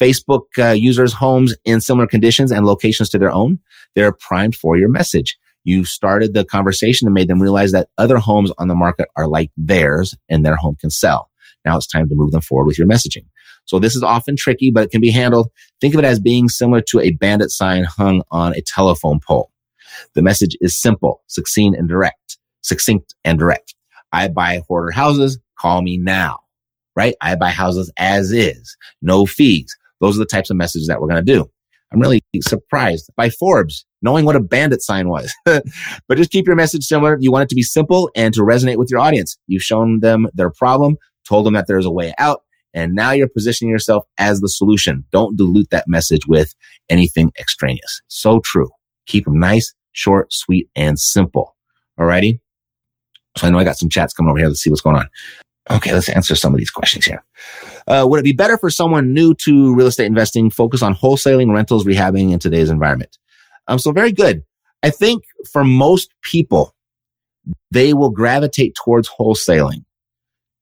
[0.00, 3.58] Facebook uh, users homes in similar conditions and locations to their own,
[3.94, 5.36] they're primed for your message.
[5.64, 9.28] You started the conversation and made them realize that other homes on the market are
[9.28, 11.30] like theirs and their home can sell.
[11.64, 13.26] Now it's time to move them forward with your messaging.
[13.66, 15.48] So this is often tricky, but it can be handled.
[15.80, 19.50] Think of it as being similar to a bandit sign hung on a telephone pole.
[20.14, 23.74] The message is simple, succinct and direct, succinct and direct.
[24.12, 25.38] I buy hoarder houses.
[25.58, 26.38] Call me now,
[26.96, 27.14] right?
[27.20, 29.76] I buy houses as is, no fees.
[30.00, 31.50] Those are the types of messages that we're going to do.
[31.92, 35.32] I'm really surprised by Forbes knowing what a bandit sign was.
[35.44, 37.18] but just keep your message similar.
[37.20, 39.36] You want it to be simple and to resonate with your audience.
[39.46, 40.96] You've shown them their problem,
[41.28, 45.04] told them that there's a way out, and now you're positioning yourself as the solution.
[45.10, 46.54] Don't dilute that message with
[46.88, 48.00] anything extraneous.
[48.08, 48.70] So true.
[49.06, 51.56] Keep them nice, short, sweet, and simple.
[51.98, 52.40] Alrighty.
[53.36, 54.48] So I know I got some chats coming over here.
[54.48, 55.08] Let's see what's going on.
[55.70, 57.22] Okay, let's answer some of these questions here.
[57.86, 61.52] Uh, would it be better for someone new to real estate investing focus on wholesaling,
[61.52, 63.18] rentals, rehabbing in today's environment?
[63.68, 64.42] Um, so very good.
[64.82, 66.74] I think for most people,
[67.70, 69.84] they will gravitate towards wholesaling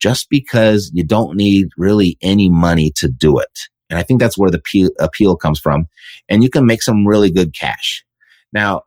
[0.01, 3.59] just because you don't need really any money to do it.
[3.91, 5.87] And I think that's where the appeal, comes from.
[6.29, 8.05] And you can make some really good cash.
[8.53, 8.83] Now,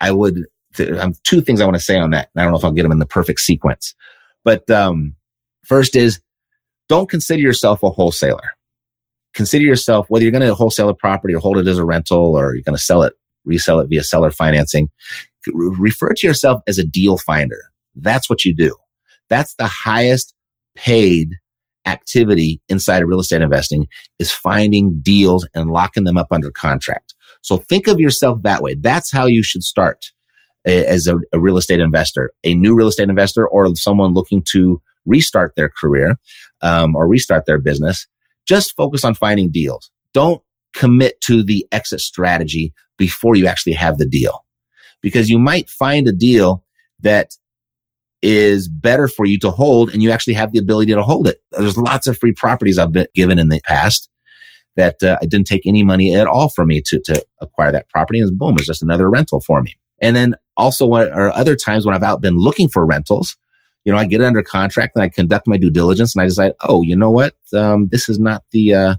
[0.00, 2.30] I would, th- um, two things I want to say on that.
[2.36, 3.94] I don't know if I'll get them in the perfect sequence,
[4.44, 5.14] but, um,
[5.64, 6.20] First is
[6.88, 8.52] don't consider yourself a wholesaler.
[9.34, 12.36] Consider yourself, whether you're going to wholesale a property or hold it as a rental
[12.36, 14.90] or you're going to sell it, resell it via seller financing,
[15.52, 17.60] refer to yourself as a deal finder.
[17.94, 18.76] That's what you do.
[19.28, 20.34] That's the highest
[20.74, 21.36] paid
[21.86, 27.14] activity inside of real estate investing is finding deals and locking them up under contract.
[27.40, 28.74] So think of yourself that way.
[28.74, 30.12] That's how you should start
[30.66, 34.42] eh, as a, a real estate investor, a new real estate investor or someone looking
[34.52, 36.16] to restart their career
[36.62, 38.06] um, or restart their business,
[38.46, 39.90] just focus on finding deals.
[40.12, 40.42] Don't
[40.74, 44.44] commit to the exit strategy before you actually have the deal.
[45.00, 46.64] Because you might find a deal
[47.00, 47.32] that
[48.22, 51.42] is better for you to hold and you actually have the ability to hold it.
[51.50, 54.08] There's lots of free properties I've been given in the past
[54.76, 57.88] that uh, it didn't take any money at all for me to, to acquire that
[57.88, 58.20] property.
[58.20, 59.76] And boom, it's just another rental for me.
[60.00, 63.36] And then also what are other times when I've out been looking for rentals
[63.84, 66.26] you know, I get it under contract and I conduct my due diligence and I
[66.26, 67.34] decide, oh, you know what?
[67.54, 68.94] Um, this is not the, uh,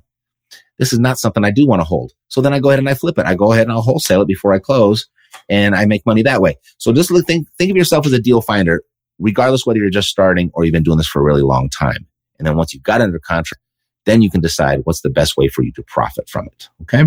[0.77, 2.13] this is not something I do want to hold.
[2.27, 3.25] So then I go ahead and I flip it.
[3.25, 5.07] I go ahead and I'll wholesale it before I close
[5.47, 6.57] and I make money that way.
[6.77, 8.83] So just look, think, think of yourself as a deal finder,
[9.19, 12.07] regardless whether you're just starting or you've been doing this for a really long time.
[12.37, 13.61] And then once you've got under contract,
[14.05, 16.69] then you can decide what's the best way for you to profit from it.
[16.81, 17.05] Okay.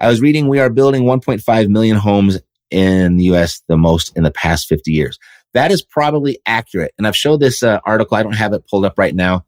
[0.00, 2.38] I was reading we are building 1.5 million homes
[2.70, 5.18] in the US the most in the past 50 years.
[5.54, 6.92] That is probably accurate.
[6.98, 8.16] And I've showed this uh, article.
[8.16, 9.46] I don't have it pulled up right now,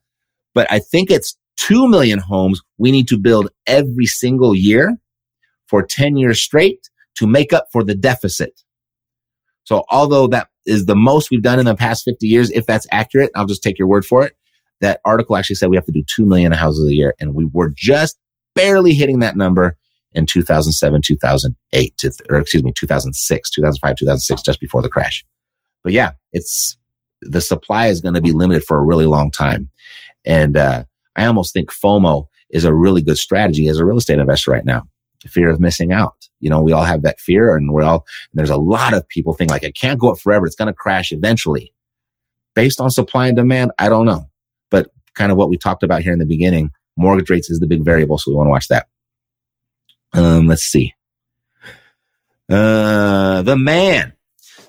[0.54, 4.96] but I think it's 2 million homes we need to build every single year
[5.66, 8.62] for 10 years straight to make up for the deficit.
[9.64, 12.86] So although that is the most we've done in the past 50 years, if that's
[12.92, 14.36] accurate, I'll just take your word for it.
[14.80, 17.46] That article actually said we have to do 2 million houses a year and we
[17.46, 18.16] were just
[18.54, 19.76] barely hitting that number
[20.12, 25.24] in 2007, 2008, or excuse me, 2006, 2005, 2006, just before the crash.
[25.86, 26.76] But yeah, it's
[27.22, 29.70] the supply is going to be limited for a really long time.
[30.24, 30.82] And uh,
[31.14, 34.64] I almost think FOMO is a really good strategy as a real estate investor right
[34.64, 34.88] now.
[35.28, 36.28] Fear of missing out.
[36.40, 39.06] You know, we all have that fear and we're all, and there's a lot of
[39.06, 40.44] people think like, it can't go up forever.
[40.44, 41.72] It's going to crash eventually.
[42.56, 44.28] Based on supply and demand, I don't know.
[44.72, 47.68] But kind of what we talked about here in the beginning, mortgage rates is the
[47.68, 48.18] big variable.
[48.18, 48.88] So we want to watch that.
[50.14, 50.94] Um, let's see.
[52.48, 54.14] Uh, the man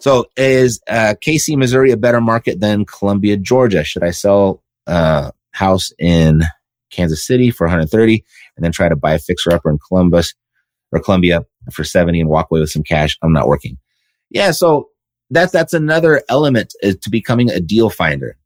[0.08, 3.84] so is uh, KC, Missouri a better market than Columbia, Georgia?
[3.84, 6.44] Should I sell a uh, house in
[6.92, 8.24] Kansas City for 130
[8.56, 10.34] and then try to buy a fixer upper in Columbus
[10.94, 11.42] or Columbia
[11.74, 13.18] for 70 and walk away with some cash?
[13.22, 13.80] I'm not working.
[14.30, 14.52] Yeah.
[14.52, 14.88] So
[15.30, 18.38] that's, that's another element to becoming a deal finder,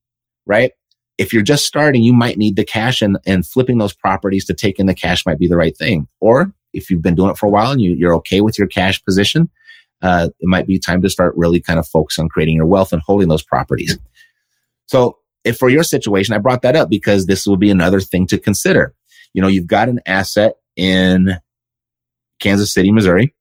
[0.47, 0.71] right?
[1.19, 4.56] If you're just starting, you might need the cash and, and flipping those properties to
[4.56, 6.08] take in the cash might be the right thing.
[6.21, 8.67] Or if you've been doing it for a while and you, you're okay with your
[8.67, 9.47] cash position,
[10.02, 12.94] uh, it might be time to start really kind of focus on creating your wealth
[12.94, 13.98] and holding those properties.
[14.88, 18.28] So if for your situation, I brought that up because this will be another thing
[18.28, 18.94] to consider.
[19.34, 21.38] You know, you've got an asset in
[22.40, 23.34] Kansas City, Missouri,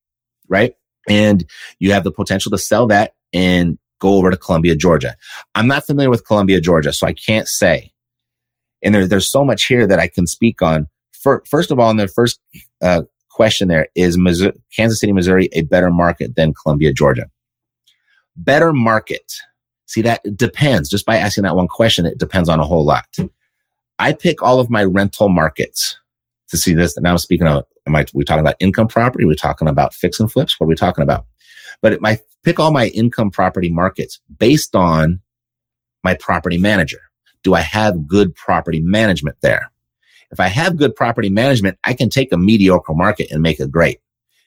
[0.48, 0.74] right?
[1.08, 1.44] And
[1.78, 5.16] you have the potential to sell that and go over to Columbia, Georgia.
[5.54, 7.92] I'm not familiar with Columbia, Georgia, so I can't say.
[8.82, 10.88] And there, there's so much here that I can speak on.
[11.12, 12.40] For, first of all, in the first
[12.80, 13.02] uh,
[13.40, 17.30] question there is Missouri, Kansas City, Missouri a better market than Columbia, Georgia?
[18.36, 19.32] Better market.
[19.86, 20.90] See, that depends.
[20.90, 23.06] Just by asking that one question, it depends on a whole lot.
[23.98, 25.98] I pick all of my rental markets
[26.50, 26.98] to see this.
[26.98, 29.24] Now I'm speaking of, am I, we talking about income property?
[29.24, 30.60] We're talking about fix and flips.
[30.60, 31.24] What are we talking about?
[31.80, 35.18] But it, my pick all my income property markets based on
[36.04, 37.00] my property manager.
[37.42, 39.72] Do I have good property management there?
[40.30, 43.70] If I have good property management, I can take a mediocre market and make it
[43.70, 44.00] great.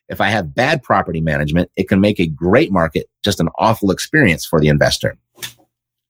[0.09, 3.91] If I have bad property management, it can make a great market just an awful
[3.91, 5.17] experience for the investor.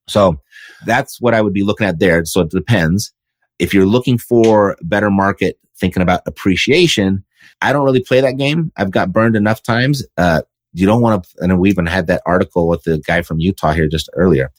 [0.07, 0.39] So
[0.85, 2.25] that's what I would be looking at there.
[2.25, 3.13] So it depends.
[3.59, 7.23] If you're looking for better market, thinking about appreciation,
[7.61, 8.71] I don't really play that game.
[8.75, 10.05] I've got burned enough times.
[10.17, 10.41] Uh,
[10.73, 13.73] you don't want to, and we even had that article with the guy from Utah
[13.73, 14.51] here just earlier.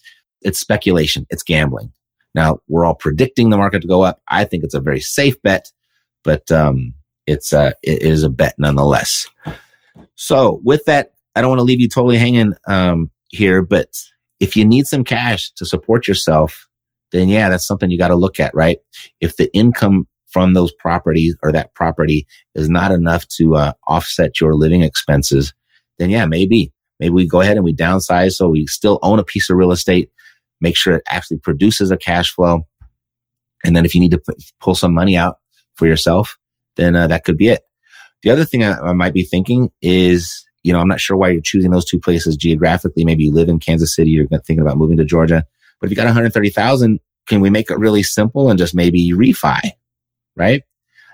[0.42, 1.26] It's speculation.
[1.30, 1.92] It's gambling.
[2.34, 4.20] Now we're all predicting the market to go up.
[4.28, 5.70] I think it's a very safe bet,
[6.22, 6.94] but, um,
[7.26, 9.28] it's, uh, it is a bet nonetheless.
[10.14, 13.88] So with that, I don't want to leave you totally hanging, um, here, but
[14.40, 16.68] if you need some cash to support yourself,
[17.12, 18.78] then yeah, that's something you got to look at, right?
[19.20, 24.40] If the income from those properties or that property is not enough to uh, offset
[24.40, 25.54] your living expenses,
[25.98, 29.24] then yeah, maybe, maybe we go ahead and we downsize so we still own a
[29.24, 30.10] piece of real estate,
[30.64, 32.66] make sure it actually produces a cash flow.
[33.64, 35.38] And then if you need to p- pull some money out
[35.74, 36.36] for yourself,
[36.76, 37.62] then uh, that could be it.
[38.22, 41.28] The other thing I, I might be thinking is you know, I'm not sure why
[41.28, 43.04] you're choosing those two places geographically.
[43.04, 45.44] Maybe you live in Kansas City, you're thinking about moving to Georgia.
[45.78, 49.60] But if you got 130,000, can we make it really simple and just maybe refi?
[50.34, 50.62] Right?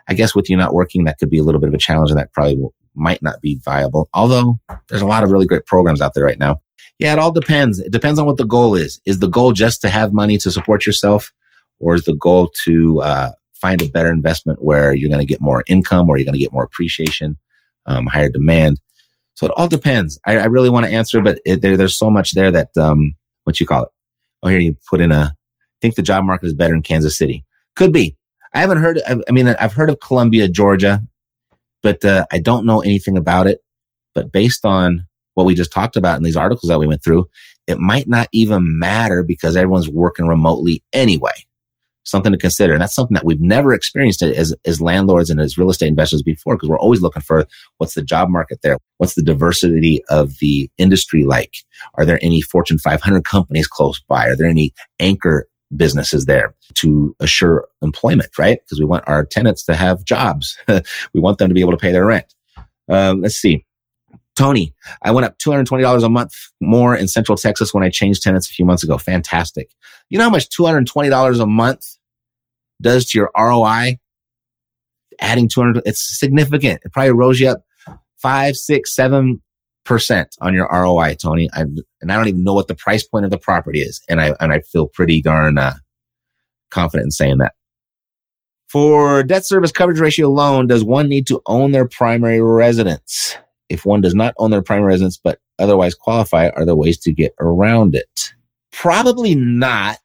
[0.09, 2.11] I guess with you not working, that could be a little bit of a challenge
[2.11, 4.09] and that probably will, might not be viable.
[4.15, 4.59] Although
[4.89, 6.61] there's a lot of really great programs out there right now.
[7.01, 7.81] Yeah, it all depends.
[7.81, 9.01] It depends on what the goal is.
[9.07, 11.33] Is the goal just to have money to support yourself
[11.79, 15.41] or is the goal to, uh, find a better investment where you're going to get
[15.41, 17.37] more income or you're going to get more appreciation,
[17.87, 18.81] um, higher demand?
[19.35, 20.19] So it all depends.
[20.27, 23.15] I, I really want to answer, but it, there, there's so much there that, um,
[23.45, 23.89] what you call it?
[24.43, 25.35] Oh, here you put in a,
[25.81, 27.45] think the job market is better in Kansas City.
[27.77, 28.17] Could be.
[28.53, 31.03] I haven't heard, I, I mean, I've heard of Columbia, Georgia,
[31.83, 33.61] but, uh, I don't know anything about it.
[34.15, 37.29] But based on what we just talked about in these articles that we went through,
[37.67, 41.33] it might not even matter because everyone's working remotely anyway
[42.05, 42.73] something to consider.
[42.73, 46.23] And that's something that we've never experienced as, as landlords and as real estate investors
[46.23, 47.47] before, because we're always looking for
[47.79, 48.79] what's the job market there?
[48.99, 51.55] What's the diversity of the industry like?
[51.95, 54.29] Are there any Fortune 500 companies close by?
[54.29, 58.59] Are there any anchor businesses there to assure employment, right?
[58.65, 60.59] Because we want our tenants to have jobs.
[61.15, 62.35] we want them to be able to pay their rent.
[62.89, 63.65] Um, let's see.
[64.41, 68.49] Tony, I went up $220 a month more in Central Texas when I changed tenants
[68.49, 68.97] a few months ago.
[68.97, 69.71] Fantastic.
[70.09, 71.85] You know how much $220 a month
[72.81, 73.99] does to your ROI?
[75.21, 76.81] Adding 200, it's significant.
[76.87, 77.67] It probably rolls you up
[78.17, 79.43] five, six, seven
[79.85, 81.51] percent on your ROI, Tony.
[81.53, 81.67] I,
[82.01, 84.01] and I don't even know what the price point of the property is.
[84.09, 85.75] And I, and I feel pretty darn, uh,
[86.71, 87.53] confident in saying that.
[88.71, 93.37] For debt service coverage ratio alone, does one need to own their primary residence?
[93.71, 97.13] If one does not own their primary residence, but otherwise qualify, are there ways to
[97.13, 98.35] get around it?
[98.73, 100.01] Probably not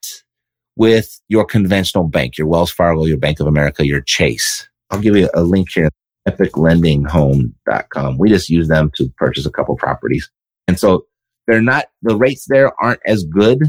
[0.78, 4.70] with your conventional bank, your Wells Fargo, your Bank of America, your Chase.
[4.92, 5.90] I'll give you a link here,
[6.28, 8.18] epiclendinghome.com.
[8.18, 10.30] We just use them to purchase a couple properties.
[10.68, 11.08] And so
[11.48, 13.64] they're not, the rates there aren't as good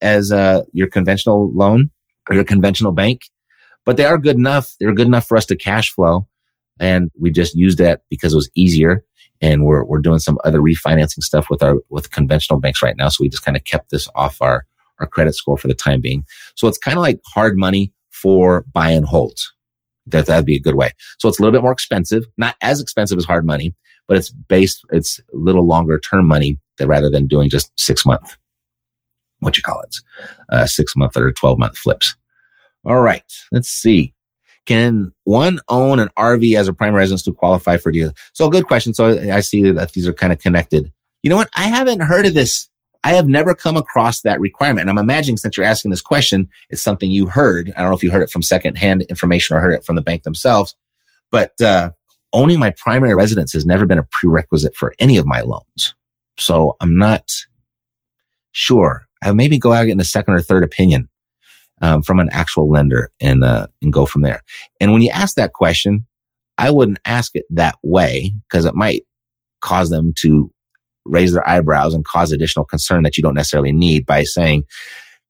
[0.00, 1.90] as uh, your conventional loan
[2.28, 3.22] or your conventional bank,
[3.86, 4.74] but they are good enough.
[4.78, 6.26] They're good enough for us to cash flow.
[6.80, 9.04] And we just used that because it was easier.
[9.40, 13.08] And we're, we're doing some other refinancing stuff with our, with conventional banks right now.
[13.08, 14.64] So we just kind of kept this off our,
[14.98, 16.24] our credit score for the time being.
[16.56, 19.38] So it's kind of like hard money for buy and hold.
[20.06, 20.92] That, that'd be a good way.
[21.18, 23.74] So it's a little bit more expensive, not as expensive as hard money,
[24.06, 28.06] but it's based, it's a little longer term money that rather than doing just six
[28.06, 28.36] month,
[29.40, 29.96] what you call it,
[30.48, 32.16] uh, six month or 12 month flips.
[32.84, 33.22] All right.
[33.52, 34.14] Let's see.
[34.68, 38.12] Can one own an RV as a primary residence to qualify for deal?
[38.34, 38.92] So good question.
[38.92, 40.92] So I see that these are kind of connected.
[41.22, 41.48] You know what?
[41.56, 42.68] I haven't heard of this
[43.04, 44.88] I have never come across that requirement.
[44.88, 47.72] And I'm imagining since you're asking this question, it's something you heard.
[47.76, 50.02] I don't know if you heard it from secondhand information or heard it from the
[50.02, 50.74] bank themselves,
[51.30, 51.92] but, uh,
[52.32, 55.94] owning my primary residence has never been a prerequisite for any of my loans.
[56.38, 57.30] So I'm not
[58.52, 59.06] sure.
[59.22, 61.08] I'll maybe go out and get a second or third opinion,
[61.80, 64.42] um, from an actual lender and, uh, and go from there.
[64.80, 66.06] And when you ask that question,
[66.58, 69.02] I wouldn't ask it that way because it might
[69.60, 70.50] cause them to
[71.04, 74.64] raise their eyebrows and cause additional concern that you don't necessarily need by saying,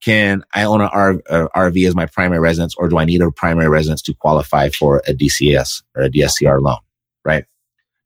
[0.00, 3.68] can I own an RV as my primary residence or do I need a primary
[3.68, 6.78] residence to qualify for a DCS or a DSCR loan?
[7.24, 7.44] Right.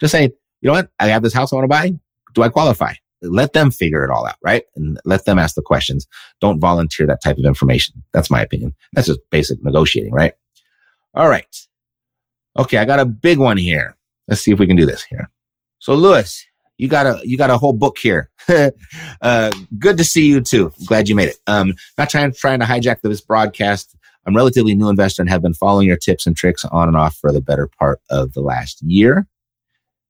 [0.01, 0.91] Just say, you know what?
[0.99, 1.93] I have this house I want to buy.
[2.35, 2.95] Do I qualify?
[3.23, 4.37] Let them figure it all out.
[4.43, 4.65] Right.
[4.77, 6.07] And let them ask the questions.
[6.41, 8.03] Don't volunteer that type of information.
[8.13, 8.75] That's my opinion.
[8.93, 10.13] That's just basic negotiating.
[10.13, 10.35] Right.
[11.15, 11.57] All right.
[12.59, 12.79] Okay.
[12.79, 13.97] I got a big one here.
[14.29, 15.31] Let's see if we can do this here.
[15.79, 16.45] So Lewis,
[16.79, 18.31] you got a you got a whole book here.
[19.23, 20.73] uh, good to see you too.
[20.87, 21.37] Glad you made it.
[21.47, 23.95] Um, not trying trying to hijack this broadcast.
[24.27, 27.17] I'm relatively new investor and have been following your tips and tricks on and off
[27.17, 29.27] for the better part of the last year.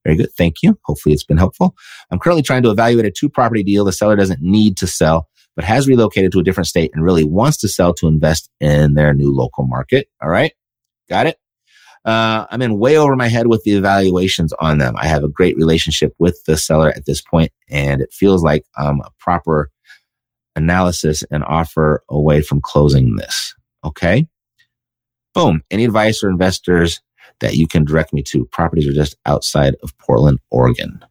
[0.05, 0.31] Very good.
[0.37, 0.77] Thank you.
[0.83, 1.75] Hopefully it's been helpful.
[2.11, 3.85] I'm currently trying to evaluate a two property deal.
[3.85, 7.23] The seller doesn't need to sell, but has relocated to a different state and really
[7.23, 10.07] wants to sell to invest in their new local market.
[10.21, 10.53] All right.
[11.09, 11.37] Got it.
[12.05, 14.95] Uh, I'm in way over my head with the evaluations on them.
[14.97, 18.65] I have a great relationship with the seller at this point, and it feels like
[18.77, 19.71] um, a proper
[20.55, 23.55] analysis and offer away from closing this.
[23.85, 24.27] Okay.
[25.33, 25.63] Boom.
[25.71, 27.01] Any advice or investors
[27.39, 28.45] that you can direct me to?
[28.45, 31.03] Properties are just outside of Portland, Oregon.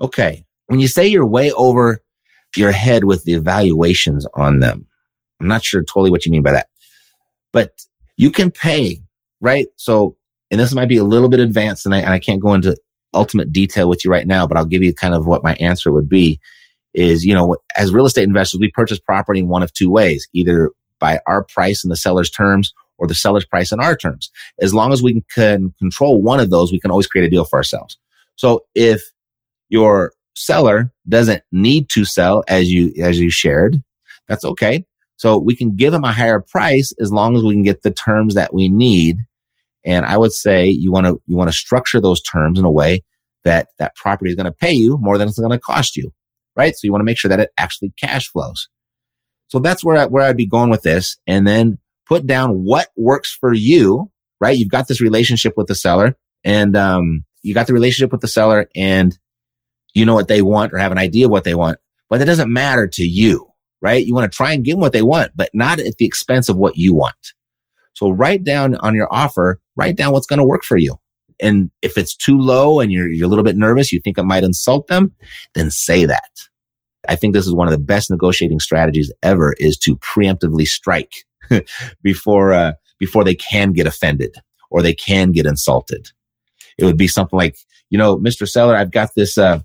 [0.00, 0.44] Okay.
[0.66, 2.02] When you say you're way over
[2.56, 4.86] your head with the evaluations on them,
[5.40, 6.68] I'm not sure totally what you mean by that,
[7.52, 7.72] but
[8.16, 9.00] you can pay
[9.40, 9.68] right?
[9.76, 10.16] So,
[10.50, 12.76] and this might be a little bit advanced and I, and I can't go into
[13.14, 15.92] ultimate detail with you right now, but I'll give you kind of what my answer
[15.92, 16.40] would be
[16.94, 20.26] is, you know, as real estate investors, we purchase property in one of two ways,
[20.32, 24.30] either by our price and the seller's terms or the seller's price and our terms.
[24.60, 27.44] As long as we can control one of those, we can always create a deal
[27.44, 27.96] for ourselves.
[28.36, 29.02] So if
[29.68, 33.82] your seller doesn't need to sell as you, as you shared,
[34.28, 34.84] that's okay.
[35.16, 37.90] So we can give them a higher price as long as we can get the
[37.90, 39.18] terms that we need.
[39.84, 42.70] And I would say you want to, you want to structure those terms in a
[42.70, 43.02] way
[43.44, 46.12] that that property is going to pay you more than it's going to cost you.
[46.54, 46.74] Right.
[46.74, 48.68] So you want to make sure that it actually cash flows.
[49.48, 51.16] So that's where, I, where I'd be going with this.
[51.26, 51.78] And then
[52.08, 54.10] put down what works for you.
[54.40, 54.56] Right.
[54.56, 58.28] You've got this relationship with the seller and, um, you got the relationship with the
[58.28, 59.16] seller and
[59.94, 61.78] you know what they want or have an idea of what they want,
[62.08, 63.48] but that doesn't matter to you
[63.80, 64.04] right?
[64.04, 66.48] You want to try and give them what they want, but not at the expense
[66.48, 67.34] of what you want.
[67.94, 70.96] So write down on your offer, write down what's going to work for you.
[71.40, 74.24] And if it's too low and you're, you're a little bit nervous, you think it
[74.24, 75.14] might insult them,
[75.54, 76.30] then say that.
[77.08, 81.12] I think this is one of the best negotiating strategies ever is to preemptively strike
[82.02, 84.34] before, uh, before they can get offended
[84.70, 86.10] or they can get insulted.
[86.78, 87.56] It would be something like,
[87.90, 88.48] you know, Mr.
[88.48, 89.60] Seller, I've got this, uh,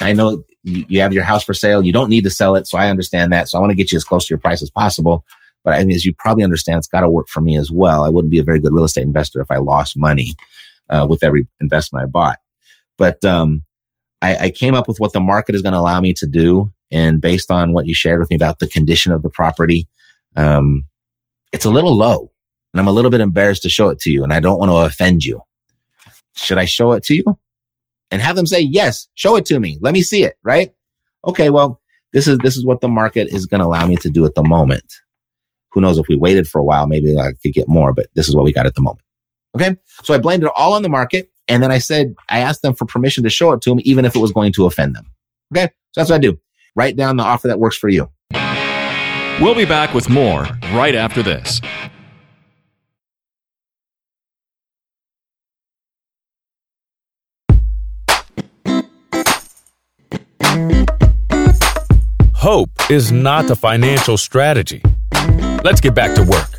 [0.00, 1.82] I know you, you have your house for sale.
[1.82, 2.66] You don't need to sell it.
[2.66, 3.48] So I understand that.
[3.48, 5.24] So I want to get you as close to your price as possible.
[5.64, 8.04] But I mean, as you probably understand, it's got to work for me as well.
[8.04, 10.34] I wouldn't be a very good real estate investor if I lost money
[10.88, 12.38] uh, with every investment I bought.
[12.96, 13.62] But um,
[14.22, 16.72] I, I came up with what the market is going to allow me to do.
[16.90, 19.88] And based on what you shared with me about the condition of the property,
[20.36, 20.84] um,
[21.52, 22.30] it's a little low.
[22.72, 24.22] And I'm a little bit embarrassed to show it to you.
[24.22, 25.40] And I don't want to offend you.
[26.36, 27.38] Should I show it to you?
[28.10, 29.78] and have them say, yes, show it to me.
[29.80, 30.36] Let me see it.
[30.42, 30.72] Right.
[31.26, 31.50] Okay.
[31.50, 31.80] Well,
[32.12, 34.34] this is, this is what the market is going to allow me to do at
[34.34, 34.94] the moment.
[35.72, 38.28] Who knows if we waited for a while, maybe I could get more, but this
[38.28, 39.04] is what we got at the moment.
[39.54, 39.76] Okay.
[40.02, 41.30] So I blamed it all on the market.
[41.48, 44.04] And then I said, I asked them for permission to show it to them, even
[44.04, 45.06] if it was going to offend them.
[45.54, 45.66] Okay.
[45.92, 46.38] So that's what I do.
[46.74, 48.10] Write down the offer that works for you.
[49.40, 51.60] We'll be back with more right after this.
[62.34, 64.82] Hope is not a financial strategy.
[65.62, 66.50] Let's get back to work.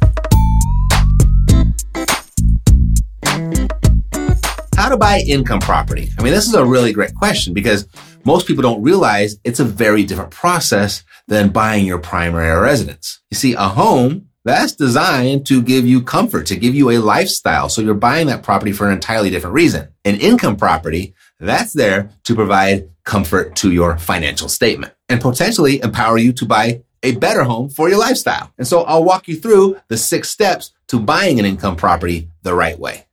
[4.77, 6.11] How to buy income property?
[6.17, 7.87] I mean, this is a really great question because
[8.25, 13.21] most people don't realize it's a very different process than buying your primary residence.
[13.31, 17.69] You see, a home that's designed to give you comfort, to give you a lifestyle.
[17.69, 19.89] So you're buying that property for an entirely different reason.
[20.05, 26.17] An income property, that's there to provide comfort to your financial statement and potentially empower
[26.17, 28.51] you to buy a better home for your lifestyle.
[28.57, 32.53] And so I'll walk you through the six steps to buying an income property the
[32.53, 33.05] right way.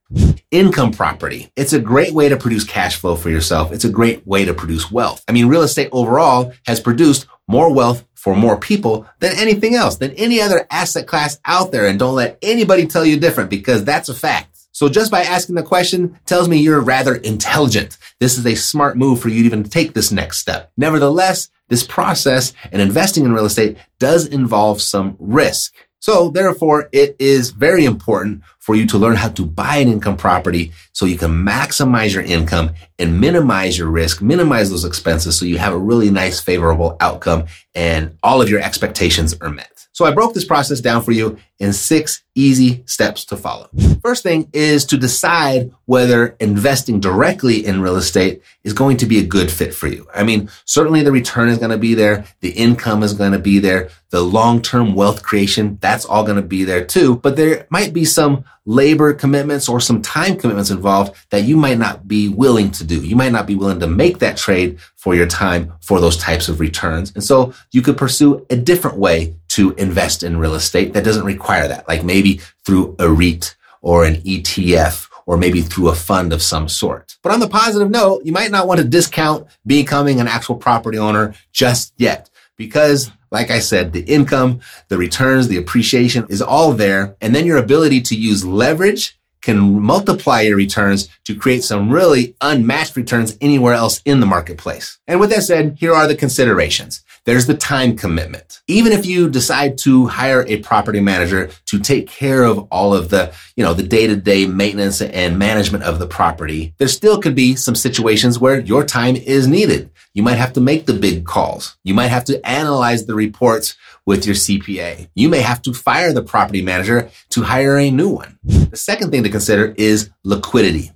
[0.50, 1.50] Income property.
[1.56, 3.72] It's a great way to produce cash flow for yourself.
[3.72, 5.24] It's a great way to produce wealth.
[5.26, 9.96] I mean, real estate overall has produced more wealth for more people than anything else,
[9.96, 11.86] than any other asset class out there.
[11.86, 14.56] And don't let anybody tell you different because that's a fact.
[14.72, 17.96] So just by asking the question tells me you're rather intelligent.
[18.20, 20.70] This is a smart move for you to even take this next step.
[20.76, 25.74] Nevertheless, this process and investing in real estate does involve some risk.
[25.98, 30.16] So therefore, it is very important for you to learn how to buy an income
[30.16, 35.44] property so you can maximize your income and minimize your risk, minimize those expenses so
[35.44, 37.44] you have a really nice favorable outcome
[37.76, 39.86] and all of your expectations are met.
[39.92, 43.70] So I broke this process down for you in six easy steps to follow.
[44.02, 49.20] First thing is to decide whether investing directly in real estate is going to be
[49.20, 50.06] a good fit for you.
[50.14, 52.26] I mean, certainly the return is going to be there.
[52.40, 53.88] The income is going to be there.
[54.10, 57.16] The long-term wealth creation, that's all going to be there too.
[57.16, 61.78] But there might be some labor commitments or some time commitments involved that you might
[61.78, 63.02] not be willing to do.
[63.02, 66.48] You might not be willing to make that trade for your time for those types
[66.48, 67.12] of returns.
[67.14, 71.24] And so you could pursue a different way to invest in real estate that doesn't
[71.24, 76.32] require that, like maybe through a REIT or an ETF or maybe through a fund
[76.32, 77.16] of some sort.
[77.22, 80.98] But on the positive note, you might not want to discount becoming an actual property
[80.98, 86.72] owner just yet because like I said, the income, the returns, the appreciation is all
[86.72, 87.16] there.
[87.20, 92.34] And then your ability to use leverage can multiply your returns to create some really
[92.40, 94.98] unmatched returns anywhere else in the marketplace.
[95.06, 97.04] And with that said, here are the considerations.
[97.26, 98.62] There's the time commitment.
[98.68, 103.08] Even if you decide to hire a property manager to take care of all of
[103.08, 107.56] the, you know, the day-to-day maintenance and management of the property, there still could be
[107.56, 109.90] some situations where your time is needed.
[110.14, 111.76] You might have to make the big calls.
[111.82, 115.08] You might have to analyze the reports with your CPA.
[115.16, 118.38] You may have to fire the property manager to hire a new one.
[118.44, 120.92] The second thing to consider is liquidity.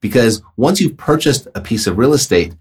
[0.00, 2.54] Because once you've purchased a piece of real estate,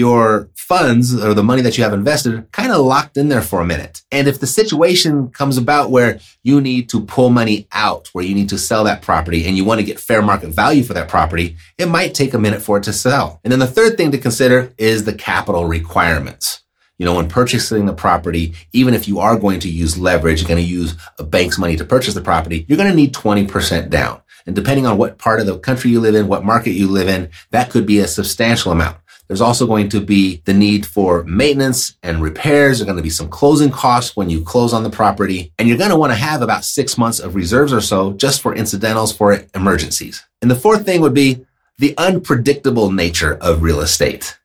[0.00, 3.60] your funds or the money that you have invested kind of locked in there for
[3.60, 4.00] a minute.
[4.10, 8.34] And if the situation comes about where you need to pull money out, where you
[8.34, 11.08] need to sell that property and you want to get fair market value for that
[11.08, 13.40] property, it might take a minute for it to sell.
[13.44, 16.62] And then the third thing to consider is the capital requirements.
[16.96, 20.48] You know, when purchasing the property, even if you are going to use leverage, you're
[20.48, 23.90] going to use a bank's money to purchase the property, you're going to need 20%
[23.90, 24.22] down.
[24.46, 27.08] And depending on what part of the country you live in, what market you live
[27.08, 28.96] in, that could be a substantial amount.
[29.30, 32.78] There's also going to be the need for maintenance and repairs.
[32.78, 35.52] There's going to be some closing costs when you close on the property.
[35.56, 38.40] And you're going to want to have about six months of reserves or so just
[38.40, 40.26] for incidentals for emergencies.
[40.42, 41.46] And the fourth thing would be
[41.78, 44.36] the unpredictable nature of real estate.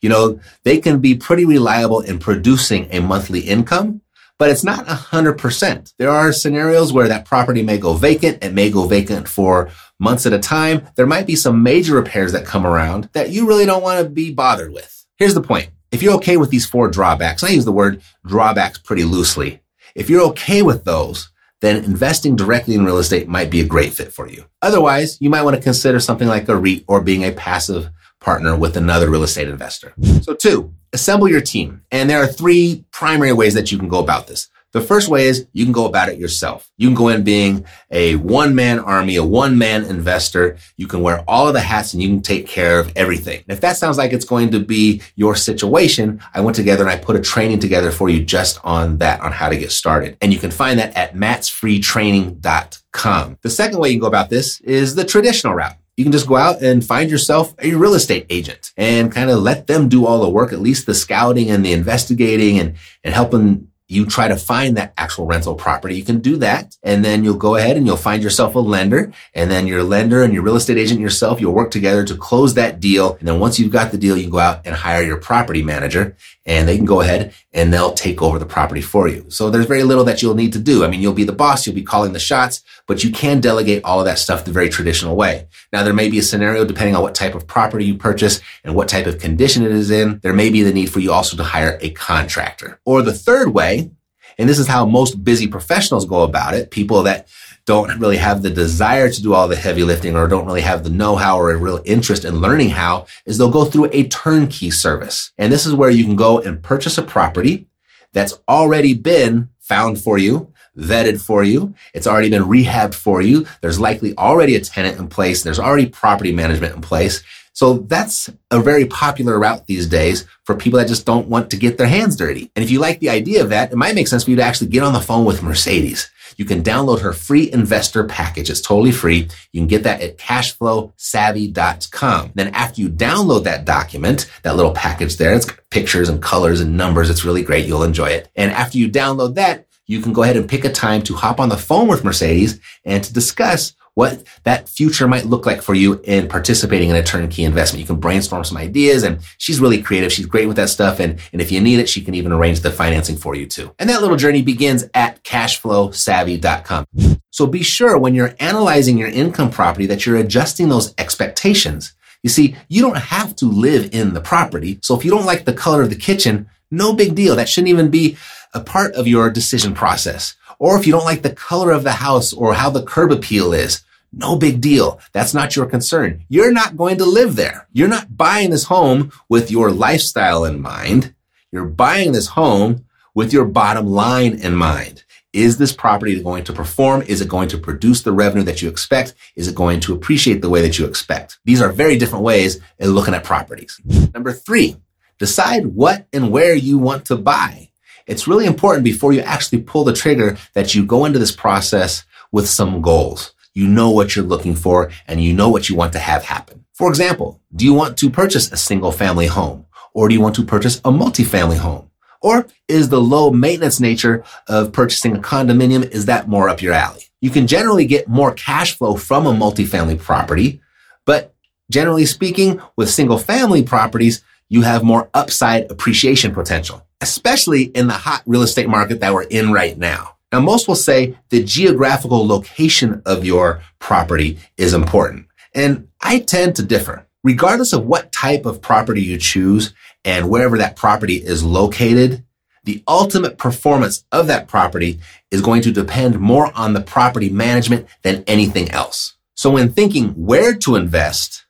[0.00, 4.00] You know, they can be pretty reliable in producing a monthly income,
[4.40, 5.94] but it's not 100%.
[5.98, 8.42] There are scenarios where that property may go vacant.
[8.42, 9.70] It may go vacant for
[10.02, 10.86] months at a time.
[10.96, 14.10] There might be some major repairs that come around that you really don't want to
[14.10, 15.06] be bothered with.
[15.16, 15.70] Here's the point.
[15.92, 19.60] If you're okay with these four drawbacks, I use the word drawbacks pretty loosely.
[19.94, 21.30] If you're okay with those,
[21.60, 24.44] then investing directly in real estate might be a great fit for you.
[24.62, 27.90] Otherwise, you might want to consider something like a REIT or being a passive
[28.20, 29.92] partner with another real estate investor.
[30.22, 31.82] So two, assemble your team.
[31.92, 34.48] And there are three primary ways that you can go about this.
[34.72, 36.68] The first way is you can go about it yourself.
[36.78, 40.56] You can go in being a one man army, a one man investor.
[40.76, 43.40] You can wear all of the hats and you can take care of everything.
[43.40, 46.90] And if that sounds like it's going to be your situation, I went together and
[46.90, 50.16] I put a training together for you just on that, on how to get started.
[50.22, 53.38] And you can find that at mattsfreetraining.com.
[53.42, 56.26] The second way you can go about this is the traditional route you can just
[56.26, 60.06] go out and find yourself a real estate agent and kind of let them do
[60.06, 64.26] all the work, at least the scouting and the investigating and, and helping you try
[64.26, 66.76] to find that actual rental property, you can do that.
[66.82, 69.12] And then you'll go ahead and you'll find yourself a lender.
[69.34, 72.54] And then your lender and your real estate agent yourself, you'll work together to close
[72.54, 73.16] that deal.
[73.16, 76.16] And then once you've got the deal, you go out and hire your property manager
[76.44, 79.24] and they can go ahead and they'll take over the property for you.
[79.28, 80.84] So there's very little that you'll need to do.
[80.84, 83.84] I mean, you'll be the boss, you'll be calling the shots, but you can delegate
[83.84, 85.46] all of that stuff the very traditional way.
[85.72, 88.74] Now, there may be a scenario depending on what type of property you purchase and
[88.74, 90.18] what type of condition it is in.
[90.22, 92.80] There may be the need for you also to hire a contractor.
[92.84, 93.90] Or the third way,
[94.38, 96.70] and this is how most busy professionals go about it.
[96.70, 97.28] People that
[97.64, 100.82] don't really have the desire to do all the heavy lifting or don't really have
[100.82, 104.70] the know-how or a real interest in learning how is they'll go through a turnkey
[104.70, 105.32] service.
[105.38, 107.66] And this is where you can go and purchase a property
[108.12, 111.74] that's already been found for you, vetted for you.
[111.94, 113.46] It's already been rehabbed for you.
[113.60, 115.42] There's likely already a tenant in place.
[115.42, 117.22] There's already property management in place.
[117.54, 121.56] So that's a very popular route these days for people that just don't want to
[121.56, 122.50] get their hands dirty.
[122.56, 124.42] And if you like the idea of that, it might make sense for you to
[124.42, 126.10] actually get on the phone with Mercedes.
[126.42, 128.50] You can download her free investor package.
[128.50, 129.28] It's totally free.
[129.52, 132.32] You can get that at cashflowsavvy.com.
[132.34, 136.60] Then after you download that document, that little package there, it's got pictures and colors
[136.60, 137.10] and numbers.
[137.10, 137.64] It's really great.
[137.64, 138.28] You'll enjoy it.
[138.34, 141.38] And after you download that, you can go ahead and pick a time to hop
[141.38, 145.74] on the phone with Mercedes and to discuss what that future might look like for
[145.74, 147.80] you in participating in a turnkey investment.
[147.80, 150.12] You can brainstorm some ideas and she's really creative.
[150.12, 150.98] She's great with that stuff.
[150.98, 153.74] And, and if you need it, she can even arrange the financing for you too.
[153.78, 156.86] And that little journey begins at cashflowsavvy.com.
[157.30, 161.94] So be sure when you're analyzing your income property that you're adjusting those expectations.
[162.22, 164.78] You see, you don't have to live in the property.
[164.82, 167.36] So if you don't like the color of the kitchen, no big deal.
[167.36, 168.16] That shouldn't even be
[168.54, 170.36] a part of your decision process.
[170.62, 173.52] Or if you don't like the color of the house or how the curb appeal
[173.52, 173.82] is,
[174.12, 175.00] no big deal.
[175.12, 176.24] That's not your concern.
[176.28, 177.66] You're not going to live there.
[177.72, 181.16] You're not buying this home with your lifestyle in mind.
[181.50, 185.02] You're buying this home with your bottom line in mind.
[185.32, 187.02] Is this property going to perform?
[187.02, 189.14] Is it going to produce the revenue that you expect?
[189.34, 191.40] Is it going to appreciate the way that you expect?
[191.44, 193.80] These are very different ways of looking at properties.
[194.14, 194.76] Number three,
[195.18, 197.71] decide what and where you want to buy
[198.06, 202.04] it's really important before you actually pull the trigger that you go into this process
[202.30, 203.34] with some goals.
[203.54, 206.64] You know what you're looking for and you know what you want to have happen.
[206.72, 210.34] For example, do you want to purchase a single family home or do you want
[210.36, 211.90] to purchase a multifamily home?
[212.22, 216.72] Or is the low maintenance nature of purchasing a condominium, is that more up your
[216.72, 217.02] alley?
[217.20, 220.60] You can generally get more cash flow from a multifamily property,
[221.04, 221.34] but
[221.70, 227.92] generally speaking, with single family properties, you have more upside appreciation potential especially in the
[227.92, 230.16] hot real estate market that we're in right now.
[230.30, 235.26] Now, most will say the geographical location of your property is important.
[235.54, 237.06] And I tend to differ.
[237.24, 239.74] Regardless of what type of property you choose
[240.04, 242.24] and wherever that property is located,
[242.64, 245.00] the ultimate performance of that property
[245.30, 249.16] is going to depend more on the property management than anything else.
[249.34, 251.44] So when thinking where to invest,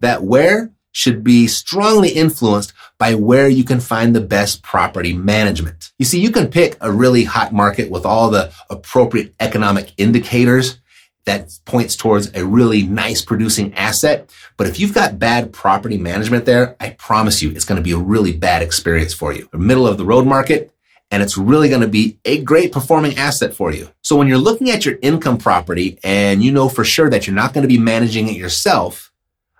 [0.00, 5.92] that where should be strongly influenced by where you can find the best property management.
[5.98, 10.80] You see, you can pick a really hot market with all the appropriate economic indicators
[11.28, 14.30] that points towards a really nice producing asset.
[14.56, 17.92] But if you've got bad property management there, I promise you it's going to be
[17.92, 19.48] a really bad experience for you.
[19.52, 20.72] A middle of the road market,
[21.10, 23.90] and it's really going to be a great performing asset for you.
[24.02, 27.36] So when you're looking at your income property and you know for sure that you're
[27.36, 29.07] not going to be managing it yourself,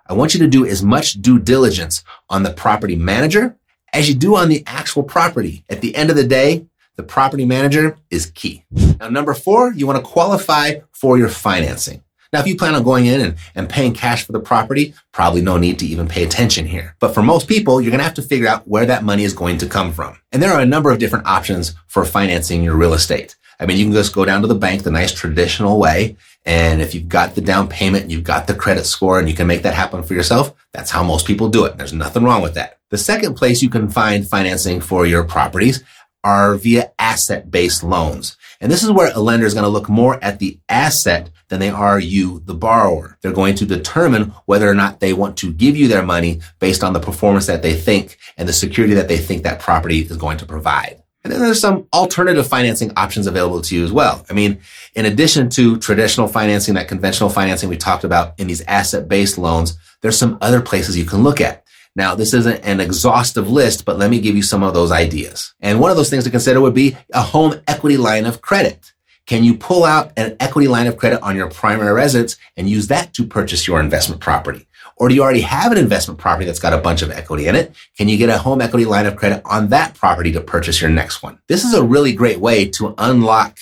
[0.09, 3.55] I want you to do as much due diligence on the property manager
[3.93, 5.63] as you do on the actual property.
[5.69, 8.65] At the end of the day, the property manager is key.
[8.99, 12.01] Now, number four, you want to qualify for your financing.
[12.31, 15.41] Now, if you plan on going in and, and paying cash for the property, probably
[15.41, 16.95] no need to even pay attention here.
[16.99, 19.33] But for most people, you're going to have to figure out where that money is
[19.33, 20.17] going to come from.
[20.31, 23.35] And there are a number of different options for financing your real estate.
[23.59, 26.17] I mean, you can just go down to the bank the nice traditional way.
[26.45, 29.47] And if you've got the down payment, you've got the credit score and you can
[29.47, 31.77] make that happen for yourself, that's how most people do it.
[31.77, 32.77] There's nothing wrong with that.
[32.89, 35.83] The second place you can find financing for your properties
[36.23, 38.37] are via asset-based loans.
[38.61, 41.59] And this is where a lender is going to look more at the asset than
[41.59, 43.17] they are you, the borrower.
[43.21, 46.83] They're going to determine whether or not they want to give you their money based
[46.83, 50.17] on the performance that they think and the security that they think that property is
[50.17, 51.01] going to provide.
[51.23, 54.25] And then there's some alternative financing options available to you as well.
[54.29, 54.61] I mean,
[54.95, 59.77] in addition to traditional financing, that conventional financing we talked about in these asset-based loans,
[60.01, 61.63] there's some other places you can look at.
[61.95, 65.53] Now, this isn't an exhaustive list, but let me give you some of those ideas.
[65.59, 68.93] And one of those things to consider would be a home equity line of credit.
[69.25, 72.87] Can you pull out an equity line of credit on your primary residence and use
[72.87, 74.67] that to purchase your investment property?
[74.95, 77.55] Or do you already have an investment property that's got a bunch of equity in
[77.55, 77.75] it?
[77.97, 80.89] Can you get a home equity line of credit on that property to purchase your
[80.89, 81.39] next one?
[81.47, 83.59] This is a really great way to unlock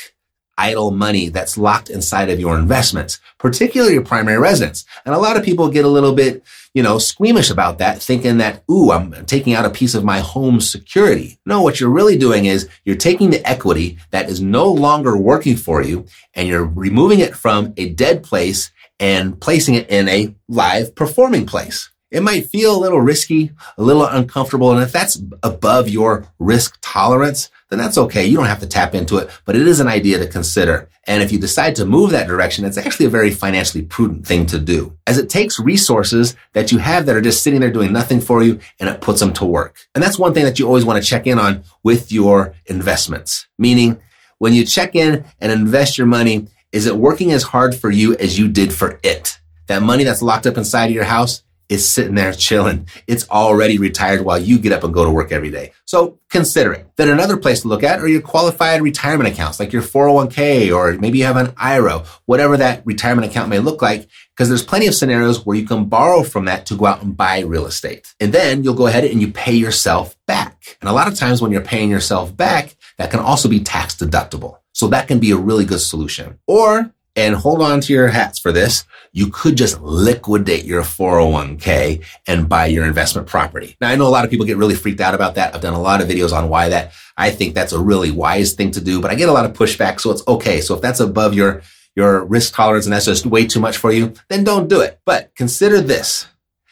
[0.57, 4.85] idle money that's locked inside of your investments, particularly your primary residence.
[5.05, 6.43] And a lot of people get a little bit,
[6.73, 10.19] you know, squeamish about that, thinking that, ooh, I'm taking out a piece of my
[10.19, 11.39] home security.
[11.45, 15.55] No, what you're really doing is you're taking the equity that is no longer working
[15.55, 20.35] for you and you're removing it from a dead place and placing it in a
[20.47, 21.91] live performing place.
[22.09, 24.71] It might feel a little risky, a little uncomfortable.
[24.71, 28.25] And if that's above your risk tolerance, then that's okay.
[28.25, 30.89] You don't have to tap into it, but it is an idea to consider.
[31.05, 34.45] And if you decide to move that direction, it's actually a very financially prudent thing
[34.47, 37.91] to do as it takes resources that you have that are just sitting there doing
[37.91, 39.77] nothing for you and it puts them to work.
[39.95, 43.47] And that's one thing that you always want to check in on with your investments,
[43.57, 44.01] meaning
[44.37, 48.15] when you check in and invest your money, is it working as hard for you
[48.17, 49.39] as you did for it?
[49.67, 52.87] That money that's locked up inside of your house is sitting there chilling.
[53.07, 55.73] It's already retired while you get up and go to work every day.
[55.85, 56.87] So consider it.
[56.95, 60.93] Then another place to look at are your qualified retirement accounts, like your 401k, or
[60.93, 64.87] maybe you have an IRA, whatever that retirement account may look like, because there's plenty
[64.87, 68.13] of scenarios where you can borrow from that to go out and buy real estate.
[68.19, 70.77] And then you'll go ahead and you pay yourself back.
[70.81, 73.95] And a lot of times when you're paying yourself back, that can also be tax
[73.95, 74.57] deductible.
[74.73, 76.39] So that can be a really good solution.
[76.45, 78.85] Or and hold on to your hats for this.
[79.11, 83.75] You could just liquidate your 401k and buy your investment property.
[83.81, 85.55] Now, I know a lot of people get really freaked out about that.
[85.55, 86.93] I've done a lot of videos on why that.
[87.17, 89.53] I think that's a really wise thing to do, but I get a lot of
[89.53, 89.99] pushback.
[89.99, 90.61] So it's okay.
[90.61, 91.63] So if that's above your,
[91.95, 95.01] your risk tolerance and that's just way too much for you, then don't do it.
[95.03, 96.27] But consider this.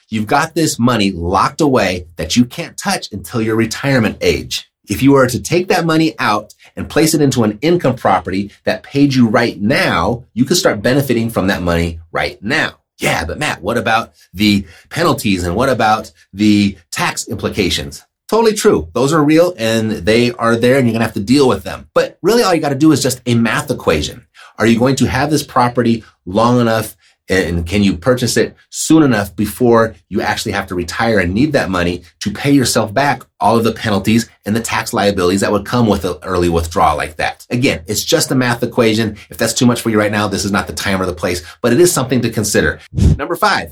[0.10, 4.72] You've got this money locked away that you can't touch until your retirement age.
[4.88, 8.52] If you were to take that money out and place it into an income property
[8.64, 12.80] that paid you right now, you could start benefiting from that money right now.
[12.98, 18.04] Yeah, but Matt, what about the penalties and what about the tax implications?
[18.28, 18.90] Totally true.
[18.94, 21.64] Those are real and they are there and you're going to have to deal with
[21.64, 21.90] them.
[21.94, 24.26] But really all you got to do is just a math equation.
[24.58, 26.96] Are you going to have this property long enough
[27.28, 31.54] and can you purchase it soon enough before you actually have to retire and need
[31.54, 35.52] that money to pay yourself back all of the penalties and the tax liabilities that
[35.52, 37.46] would come with an early withdrawal like that?
[37.50, 39.18] Again, it's just a math equation.
[39.30, 41.14] If that's too much for you right now, this is not the time or the
[41.14, 42.80] place, but it is something to consider.
[42.92, 43.72] Number five,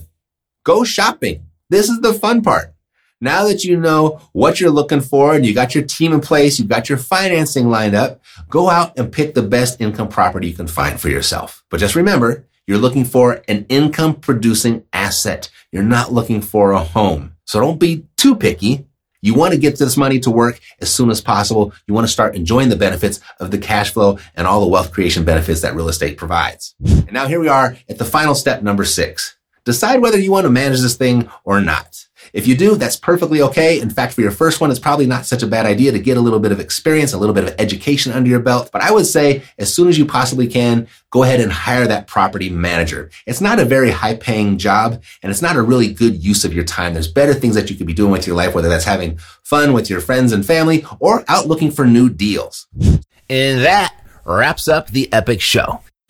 [0.63, 1.45] go shopping.
[1.69, 2.73] This is the fun part.
[3.21, 6.59] Now that you know what you're looking for and you got your team in place,
[6.59, 10.53] you've got your financing lined up, go out and pick the best income property you
[10.53, 11.63] can find for yourself.
[11.69, 15.49] But just remember, you're looking for an income producing asset.
[15.71, 17.35] You're not looking for a home.
[17.45, 18.85] So don't be too picky.
[19.21, 21.73] You want to get this money to work as soon as possible.
[21.87, 24.91] You want to start enjoying the benefits of the cash flow and all the wealth
[24.91, 26.75] creation benefits that real estate provides.
[26.83, 29.37] And now here we are at the final step, number six.
[29.65, 32.05] Decide whether you want to manage this thing or not.
[32.33, 33.79] If you do, that's perfectly okay.
[33.79, 36.17] In fact, for your first one, it's probably not such a bad idea to get
[36.17, 38.71] a little bit of experience, a little bit of education under your belt.
[38.73, 42.07] But I would say as soon as you possibly can, go ahead and hire that
[42.07, 43.11] property manager.
[43.27, 46.53] It's not a very high paying job and it's not a really good use of
[46.53, 46.93] your time.
[46.93, 49.73] There's better things that you could be doing with your life, whether that's having fun
[49.73, 52.67] with your friends and family or out looking for new deals.
[53.29, 55.81] And that wraps up the epic show.